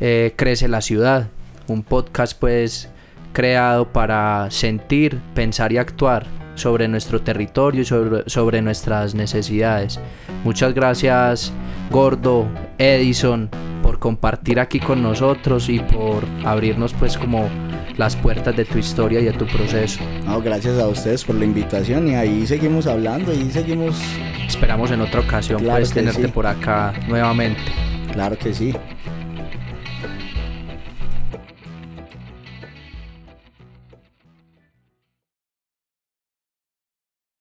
eh, 0.00 0.32
Crece 0.34 0.66
la 0.66 0.80
Ciudad, 0.80 1.28
un 1.68 1.82
podcast 1.82 2.38
pues 2.38 2.88
creado 3.32 3.92
para 3.92 4.50
sentir, 4.50 5.20
pensar 5.34 5.72
y 5.72 5.78
actuar 5.78 6.26
sobre 6.54 6.88
nuestro 6.88 7.20
territorio 7.22 7.82
y 7.82 7.84
sobre, 7.84 8.28
sobre 8.28 8.62
nuestras 8.62 9.14
necesidades. 9.14 10.00
Muchas 10.44 10.74
gracias, 10.74 11.52
Gordo, 11.90 12.48
Edison, 12.78 13.48
por 13.82 13.98
compartir 13.98 14.58
aquí 14.58 14.80
con 14.80 15.02
nosotros 15.02 15.68
y 15.68 15.78
por 15.78 16.24
abrirnos 16.44 16.92
pues 16.94 17.16
como 17.16 17.48
las 17.96 18.16
puertas 18.16 18.56
de 18.56 18.64
tu 18.64 18.78
historia 18.78 19.20
y 19.20 19.24
de 19.24 19.32
tu 19.32 19.46
proceso. 19.46 20.00
No, 20.24 20.40
gracias 20.40 20.78
a 20.78 20.88
ustedes 20.88 21.24
por 21.24 21.36
la 21.36 21.44
invitación 21.44 22.08
y 22.08 22.14
ahí 22.14 22.46
seguimos 22.46 22.86
hablando 22.86 23.32
y 23.32 23.50
seguimos, 23.50 24.00
Esperamos 24.46 24.90
en 24.90 25.00
otra 25.02 25.20
ocasión 25.20 25.60
Claro 25.62 25.80
pues 25.80 25.92
tenerte 25.92 26.22
sí. 26.26 26.28
por 26.28 26.46
acá 26.46 26.92
nuevamente. 27.06 27.60
claro 28.12 28.36
que 28.38 28.52
sí. 28.54 28.74